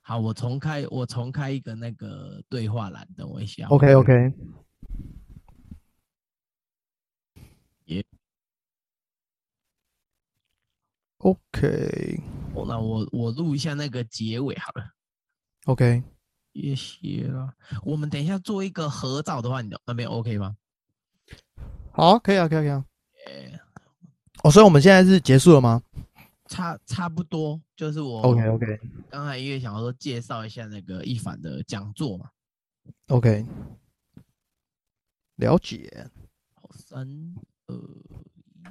[0.00, 3.66] 好，我重开，我重开一个那个对话栏，等我一下。
[3.68, 4.32] OK OK，
[7.86, 8.04] 耶
[11.18, 12.22] OK
[12.54, 14.90] 哦那我我录一下那个结尾好了。
[15.64, 16.02] OK，
[16.54, 17.52] 谢谢啦。
[17.82, 20.56] 我们等一下做一个合照的话，你那边 OK 吗？
[21.92, 22.84] 好啊，可以啊，可以啊，可以啊。
[23.26, 23.60] 诶、
[24.44, 25.82] 哦，所以我们现在是结束了吗
[26.46, 28.80] 差差不多，就是我？OK OK
[29.10, 32.30] 刚才因为想要说介绍一下那个一凡的讲座嘛。
[33.08, 33.44] OK，
[35.36, 36.10] 了解。
[36.54, 37.08] 好，三
[37.66, 38.70] 二一。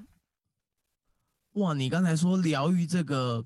[1.53, 3.43] 哇，你刚才说疗愈这个，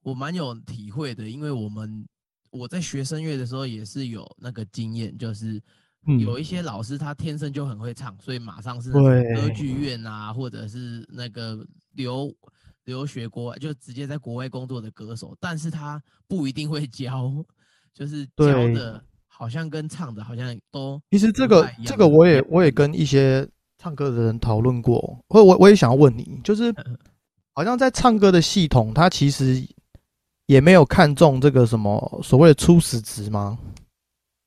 [0.00, 2.08] 我蛮有体会的，因为我们
[2.56, 5.60] 我在学声乐的时候也是有那个经验，就是
[6.06, 6.18] 嗯。
[6.18, 9.34] 有一些老师他天生就很会唱，所以马上是对。
[9.34, 12.32] 歌剧院啊，或者是那个留
[12.84, 17.32] 留学国外，就直接在国外工作的歌手，但是他不一定会教，
[17.92, 23.46] 就是教的好像跟唱的好像都其实这个这个我也我也跟一些
[23.78, 26.96] 唱歌的人讨论过，或我我也想要问你，就是嗯。
[27.58, 29.66] 好像在唱歌的系统，它其实
[30.46, 33.58] 也没有看重这个什么所谓的初始值吗？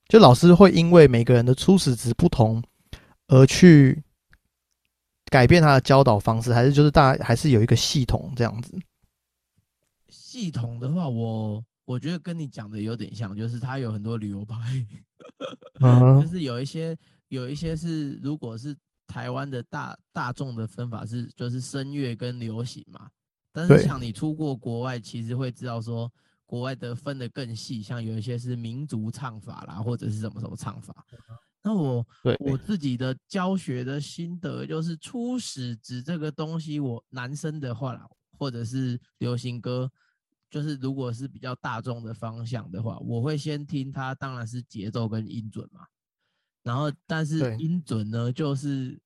[0.08, 2.64] 就老师会因为每个人的初始值不同
[3.28, 4.02] 而去
[5.26, 8.76] 改变他的教导方式，还是就是大家还是有一个系统这样子？
[10.08, 14.58] 系统的话，我我觉得跟你讲的有点像，就是它有很多流派，
[15.82, 16.98] 嗯 就是有一些
[17.28, 18.76] 有一些是如果是
[19.06, 23.10] 台湾的大大众的分法是就是声乐跟流行嘛，
[23.68, 26.10] 但是像你出过国外，其实会知道说
[26.46, 31.06] 国外的分的更细，像有一些是民族唱法啦，或者是什么什么唱法。
[31.62, 38.08] 那我对我自己的教学的心得就是初始值这个东西，我男生的话啦，
[38.38, 39.92] 或者是流行歌，
[40.50, 45.82] 就是如果是比较大众的方向的话，我会先听它，当然是节奏跟音准嘛。
[46.64, 49.00] 然后，但是音准呢，就是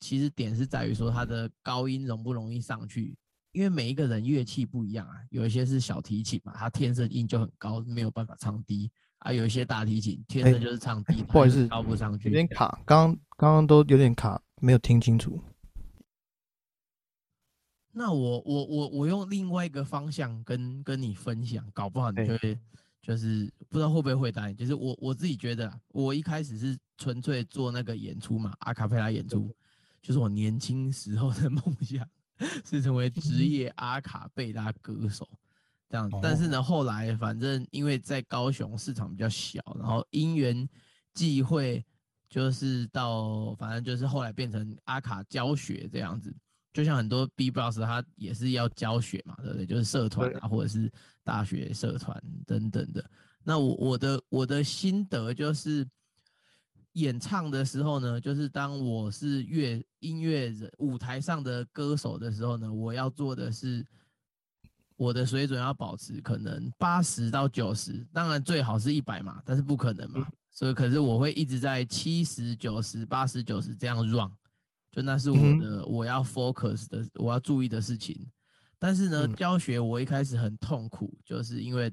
[0.00, 3.16] 其实点是在于说它的高音容不容易上去，
[3.56, 8.90] 因为每一个人乐器不一样啊，有一些是小提琴嘛，它天生音就很高，没有办法唱低
[9.20, 12.28] 啊；有一些大提琴天哎生就是唱低，不好意思高不上去。
[12.28, 15.40] 有点卡，刚刚刚刚都有点卡，没有听清楚。
[17.92, 22.58] 那我我我我用另外一个方向跟跟你分享，搞不好你哎就会
[23.00, 24.54] 就是不知道会不会回答你。
[24.54, 29.50] 就是我我自己觉得，我一开始是纯粹做那个演出嘛，阿卡贝拉演出，
[30.02, 32.06] 就是我年轻时候的梦想
[32.64, 35.28] 是成为职业阿卡贝拉歌手。
[35.88, 40.68] 这样，但是呢，后来反正因为在高雄市场比较小，然后因缘
[41.14, 41.84] 际会，
[42.28, 46.34] 就是到反正就是后来变成阿卡教学这样子。
[46.72, 49.64] 就像很多 B box 他也是要教学嘛，对不对？
[49.64, 50.92] 就是社团啊，或者是
[51.24, 53.02] 大学社团等等的。
[53.42, 55.86] 那我我的我的心得就是，
[56.96, 63.84] 演唱的时候呢，就是当我是乐音乐人舞台上的歌手的时候呢，我要做的是
[64.96, 74.30] 我的水准要保持可能八十到九十，当然最好是一百嘛，但是不可能嘛，所以可是我会一直在七十九十八十九十这样 run。
[74.90, 78.26] 就那是我的我要 focus 的，我要注意的事情。
[78.78, 81.92] 但是呢，嗯教学我一开始很痛苦，就是因为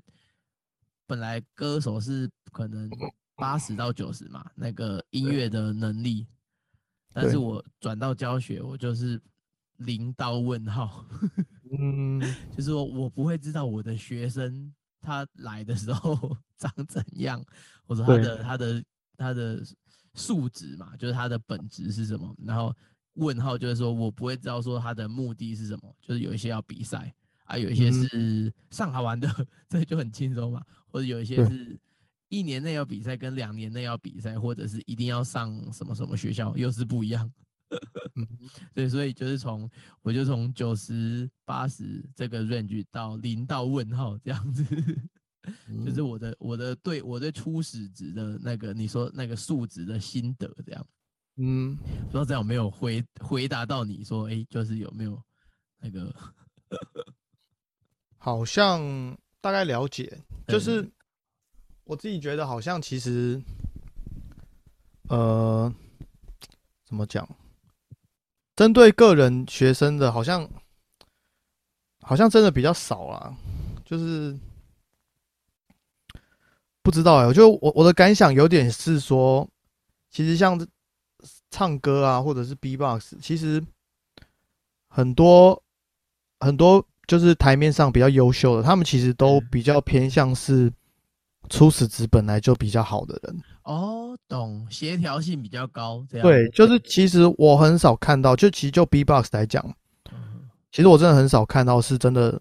[1.06, 2.90] 本来歌手是可能
[3.36, 6.28] 八十到九十嘛，那个音乐的能力，
[7.12, 9.20] 但是我转到教学，我就是
[9.78, 11.06] 零到问号，
[11.78, 12.20] 嗯，
[12.52, 17.44] 就是说我不会知道我的学生他来的时候 长怎样，
[17.86, 18.84] 或者他的他的
[19.18, 19.64] 他的
[20.14, 22.74] 素质嘛，就是他的本质是什么，然后
[23.16, 27.14] 问号就是说我不会知道说他的目的是什么，就是有一些要比赛
[27.46, 29.28] 啊，有一些是上好玩的，
[29.68, 31.48] 这就很轻松嘛，或者有一些对。
[31.50, 31.80] 是
[32.34, 37.32] 一年内要比赛，跟两年内要比赛，或者是一定要上什么什么学校，又是不一样。
[38.16, 38.28] 嗯。
[38.74, 39.70] 对，所以就是从
[40.02, 44.64] 我就从九十八十这个 range 到零到问号这样子，
[45.86, 50.88] 就是嗯我的我的对我对初始值的那个你说那个数值的心得这样，
[51.38, 55.22] 嗯，不知道这样有没有回回答到你说，哎、就是有没有
[55.80, 56.14] 那个？
[58.18, 58.82] 好像
[59.42, 60.06] 大概了解，
[60.48, 60.92] 就嗯是
[61.86, 63.42] 我自己觉得好像其实，
[65.10, 65.74] 呃，
[66.86, 67.28] 怎么讲？
[68.56, 70.50] 针对个人学生的，好像
[72.02, 73.36] 好像真的比较少啦，
[73.84, 74.38] 就是
[76.82, 79.50] 不知道哎、我就我我的感想有点是说，
[80.10, 80.60] 其实像
[81.50, 83.64] 唱歌啊，或者是 B-box，其实
[84.88, 85.62] 很多
[86.40, 90.72] 很多就是台面上比较优秀的，他们其实都嗯比较偏向是
[91.50, 93.42] 初始值本来就比较好的人。
[93.64, 96.28] 哦，懂，协调性比较高，这样。
[96.28, 99.64] 对，就是其实我很少看到，就其实就 B-box 来讲，
[100.12, 102.32] 嗯其实我真的很少看到是真的，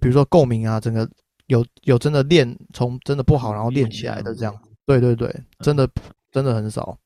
[0.00, 1.08] 比如说共鸣啊，整个
[1.46, 4.54] 有有真的练从真的不好然后练起来的这样。
[4.86, 5.88] 对对对，真的
[6.30, 6.98] 真的很少。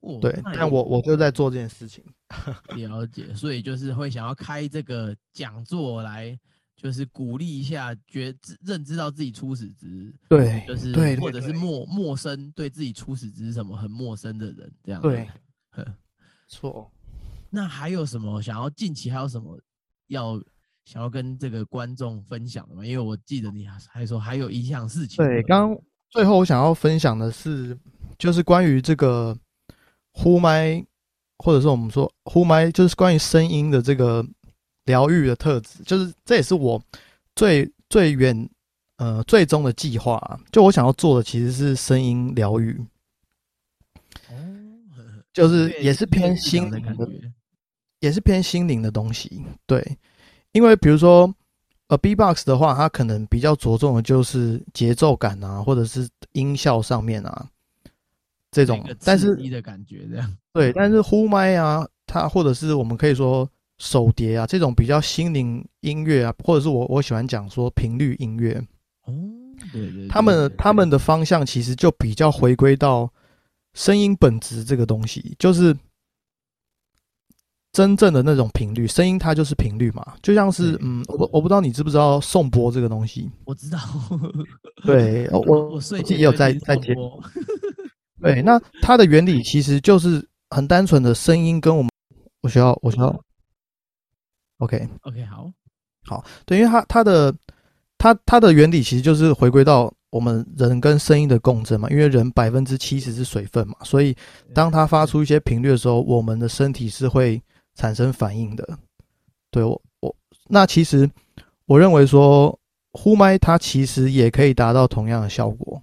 [0.00, 2.02] 哦对，那但我我就在做这件事情。
[2.76, 6.38] 了解，所以就是会想要开这个讲座来，
[6.82, 15.02] 就是鼓励一下觉认知到自己初始值，对就是对对或者是对陌陌生对自己初始值什么很陌生的人这样。
[15.02, 15.28] 对，
[15.68, 15.86] 呵
[16.48, 16.90] 错。
[17.50, 19.60] 那还有什么想要近期还有什么
[20.06, 20.42] 要
[20.86, 22.86] 想要跟这个观众分享的吗？
[22.86, 25.22] 因为我记得你还还说还有一项事情。
[25.22, 25.78] 对，刚刚
[26.08, 27.78] 最后我想要分享的是，
[28.18, 29.36] 就是关于这个
[30.12, 30.82] 呼麦，
[31.36, 34.26] 或者是我们说呼麦，就是关于声音的这个
[34.84, 36.80] 疗愈的特质，就是这也是我
[37.34, 38.48] 最最远
[38.96, 40.38] 呃最终的计划、啊。
[40.50, 42.80] 就我想要做的其实是声音疗愈，
[45.32, 47.04] 就是也是偏心灵的，感觉。
[48.00, 49.44] 也是偏心灵的东西。
[49.66, 49.84] 对，
[50.52, 51.30] 因为比如说
[51.88, 57.46] 呃 B-box 的话，它可能比较着重的就是节奏感啊，或者是音效上面啊
[58.50, 60.36] 这种，但是的感觉这样。
[60.54, 63.46] 对，但是呼麦啊，它或者是我们可以说
[63.80, 68.62] 手碟啊，这种比较心灵音乐啊，或者是我我喜欢讲说频率音乐，
[69.06, 69.12] 哦，
[69.72, 73.10] 对对，他们他们的方向其实就比较回归到
[73.72, 75.74] 声音本质这个东西，就是
[77.72, 83.78] 真正的那种频率，声音它就是频率嘛，就像是嗯，我我不知道你知不知道颂钵这个东西，我知道，
[84.84, 86.94] 对， 我我最近也有在在接，
[88.20, 91.90] 对，那它的原理其实就是很单纯的声音跟我们
[92.42, 93.18] 我需要我需要
[94.60, 95.24] ，OK，OK，
[96.04, 97.34] 好，对，因为它它的
[97.98, 104.16] 它它的原理其实就是回归到我们人跟声音的共振嘛，因为人百分之七十是水分嘛，所以
[104.54, 107.42] 当它发出一些频率的时候，我们的身体是会
[107.74, 108.78] 产生反应的。
[109.50, 110.14] 对我我
[110.48, 111.08] 那其实
[111.66, 112.58] 我认为说
[112.92, 115.80] 呼麦它其实也可以达到同样的效果，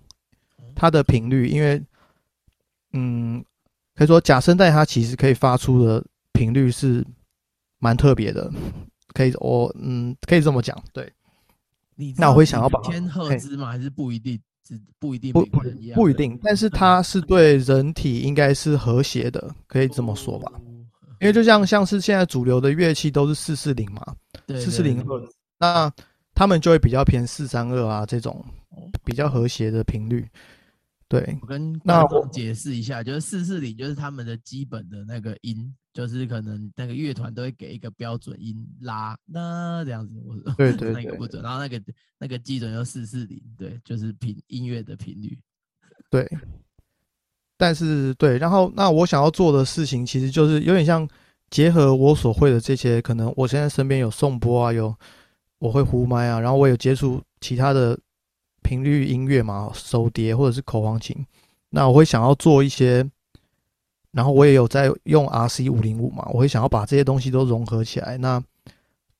[0.75, 1.81] 它的频率因为
[2.93, 3.43] 嗯
[3.95, 6.03] 可以说假声带它其实可以发出的
[6.33, 7.05] 频率是
[7.79, 8.51] 蛮特别的，
[9.13, 11.11] 可以我嗯可以这么讲，对。
[11.95, 13.67] 你那我会想要把千赫嘿兹吗？
[13.67, 14.39] 还是不一定？
[14.63, 15.45] 只不一定不
[15.95, 20.51] 不一定，但是它是对人体应该是和谐的，可以这么说吧。
[20.55, 20.61] 哦
[21.19, 24.05] 因为就像像是现在主流的乐器都是四四零嘛，
[24.45, 25.91] 对四四零对对赫兹，那
[26.35, 30.27] 他们就会比较偏四三二啊这种哦比较和谐的频率。
[31.07, 41.81] 对，我跟那我解释一下，就是四四零就是他们的基本的那个音，就是可能那个乐团都会给一个标准音拉那这样子，我对对 对那个不准，然后那个
[42.19, 45.35] 那个基准就四四零，对，就是频音乐的频率。
[46.11, 46.29] 对，
[47.57, 51.09] 但是对，然后那我想要做的事情，其实就是有点像
[51.49, 54.95] 结合我所会的这些，可能我现在身边有颂钵啊，有
[55.57, 57.99] 我会呼麦啊，然后我有接触其他的
[58.61, 61.25] 频率音乐嘛，手碟或者是口簧琴，
[61.71, 63.03] 那我会想要做一些，
[64.17, 68.43] 然后我也有在用 RC 五零五嘛，我会想要把这些东西都融合起来，那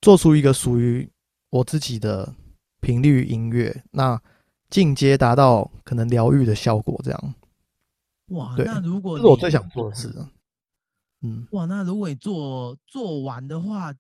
[0.02, 1.07] 做出一个属于
[1.52, 2.34] 我自己的
[2.82, 4.19] 频率音乐，那
[4.72, 7.36] 进阶达到可能疗愈的效果，这样。
[8.30, 10.11] 哇，那如果你这是我最想做的事。
[11.22, 13.94] 嗯，哇，那如果你做做完的话，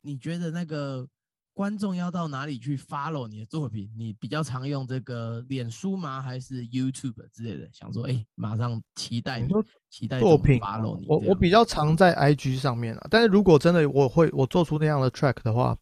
[0.00, 1.06] 你觉得那个
[1.54, 3.90] 观众要到哪里去 follow 你的作品？
[3.96, 6.20] 你比较常用这个脸书吗？
[6.20, 7.68] 还是 YouTube 之类的？
[7.72, 9.52] 想说，哎、马上期待你你，
[9.90, 15.76] 期待作品 follow 你我我比较常在 IG 上面啊，但是如果真的我会我做出那样的 track 的话，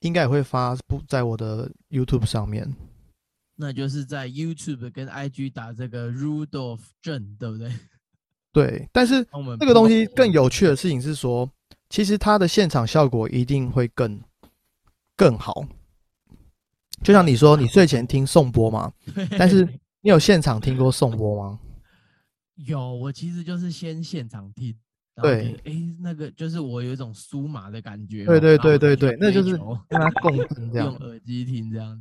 [0.00, 2.74] 应该也会发布在我的 YouTube 上面。
[3.56, 7.72] 那就是在 YouTube 跟 IG 打这个 Rudolph 正，对不对？
[8.52, 9.26] 对，但是
[9.58, 11.50] 这个东西更有趣的事情是说，
[11.88, 14.20] 其实它的现场效果一定会更
[15.16, 15.66] 更好。
[17.02, 18.92] 就像你说，你睡前听颂钵吗，
[19.38, 19.64] 但是
[20.00, 21.58] 你有现场听过颂钵吗？
[22.66, 24.74] 有，我其实就是先现场听，
[25.22, 25.54] 对。
[25.64, 29.56] 哎，那个就是我有一种酥麻的感觉哦，对对对对对那就是
[29.88, 30.86] 跟他共振这样。
[30.92, 32.00] 用耳机听这样，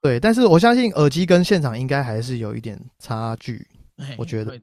[0.00, 3.66] 对，但是我相信耳机跟现场应该还是有一点差距。
[3.96, 4.60] 嘿我觉得。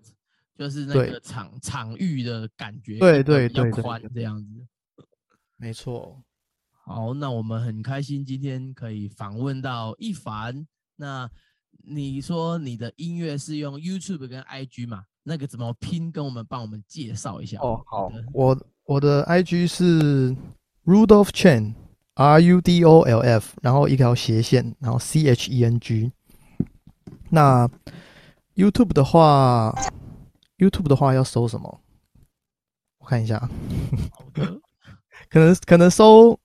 [0.58, 4.68] 就是那个场场域的感觉，对对对对宽这样子。
[5.56, 6.22] 没错，
[6.90, 10.66] 好，那我们很开心今天可以访问到一凡。
[10.96, 11.30] 那
[11.86, 15.04] 你说你的音乐是用 YouTube 跟 IG 嘛？
[15.22, 17.60] 那个怎么拼，跟我们帮我们介绍一下。
[17.60, 20.36] 哦，好，我我的 IG 是
[20.84, 26.12] Rudolph Chen，R U D O L F，然后一条斜线，然后 C H E N G。
[27.30, 27.70] 那
[28.56, 29.76] YouTube 的话
[30.58, 31.82] ，YouTube 的话要搜什么？
[32.98, 33.38] 我看一下，
[34.12, 34.60] 好的，
[35.30, 36.40] 可能可能搜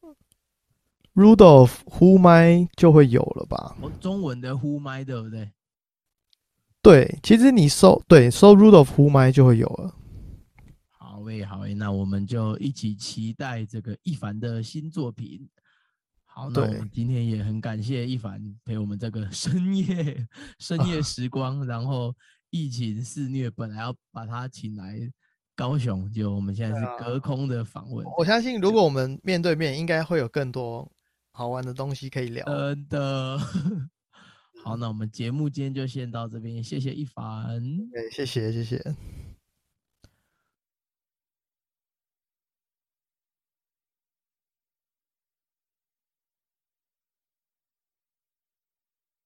[1.14, 3.76] Rudolph 呼麦就会有了吧？
[3.80, 5.52] 哦，中文的呼麦对不对？
[6.82, 9.94] 对，其实你搜对搜 Rudolph 呼麦就会有了。
[10.88, 15.48] 好诶，好诶，那我们就一起期待这个一凡的新作品。
[16.24, 20.26] 好，那我们今天也很感谢一凡陪我们这个深夜
[20.58, 22.12] 深夜时光，然后
[22.50, 24.98] 疫情肆虐，本来要把他请来
[25.54, 28.04] 高雄，就我们现在是隔空的访问。
[28.18, 30.90] 我相信，如果我们面对面，应该会有更多
[31.36, 32.44] 好玩的东西可以聊。
[32.46, 33.36] 真的。
[34.62, 37.60] 好，那我们节目今天就先到这边，谢谢一凡。
[37.90, 38.80] 对，谢谢谢谢。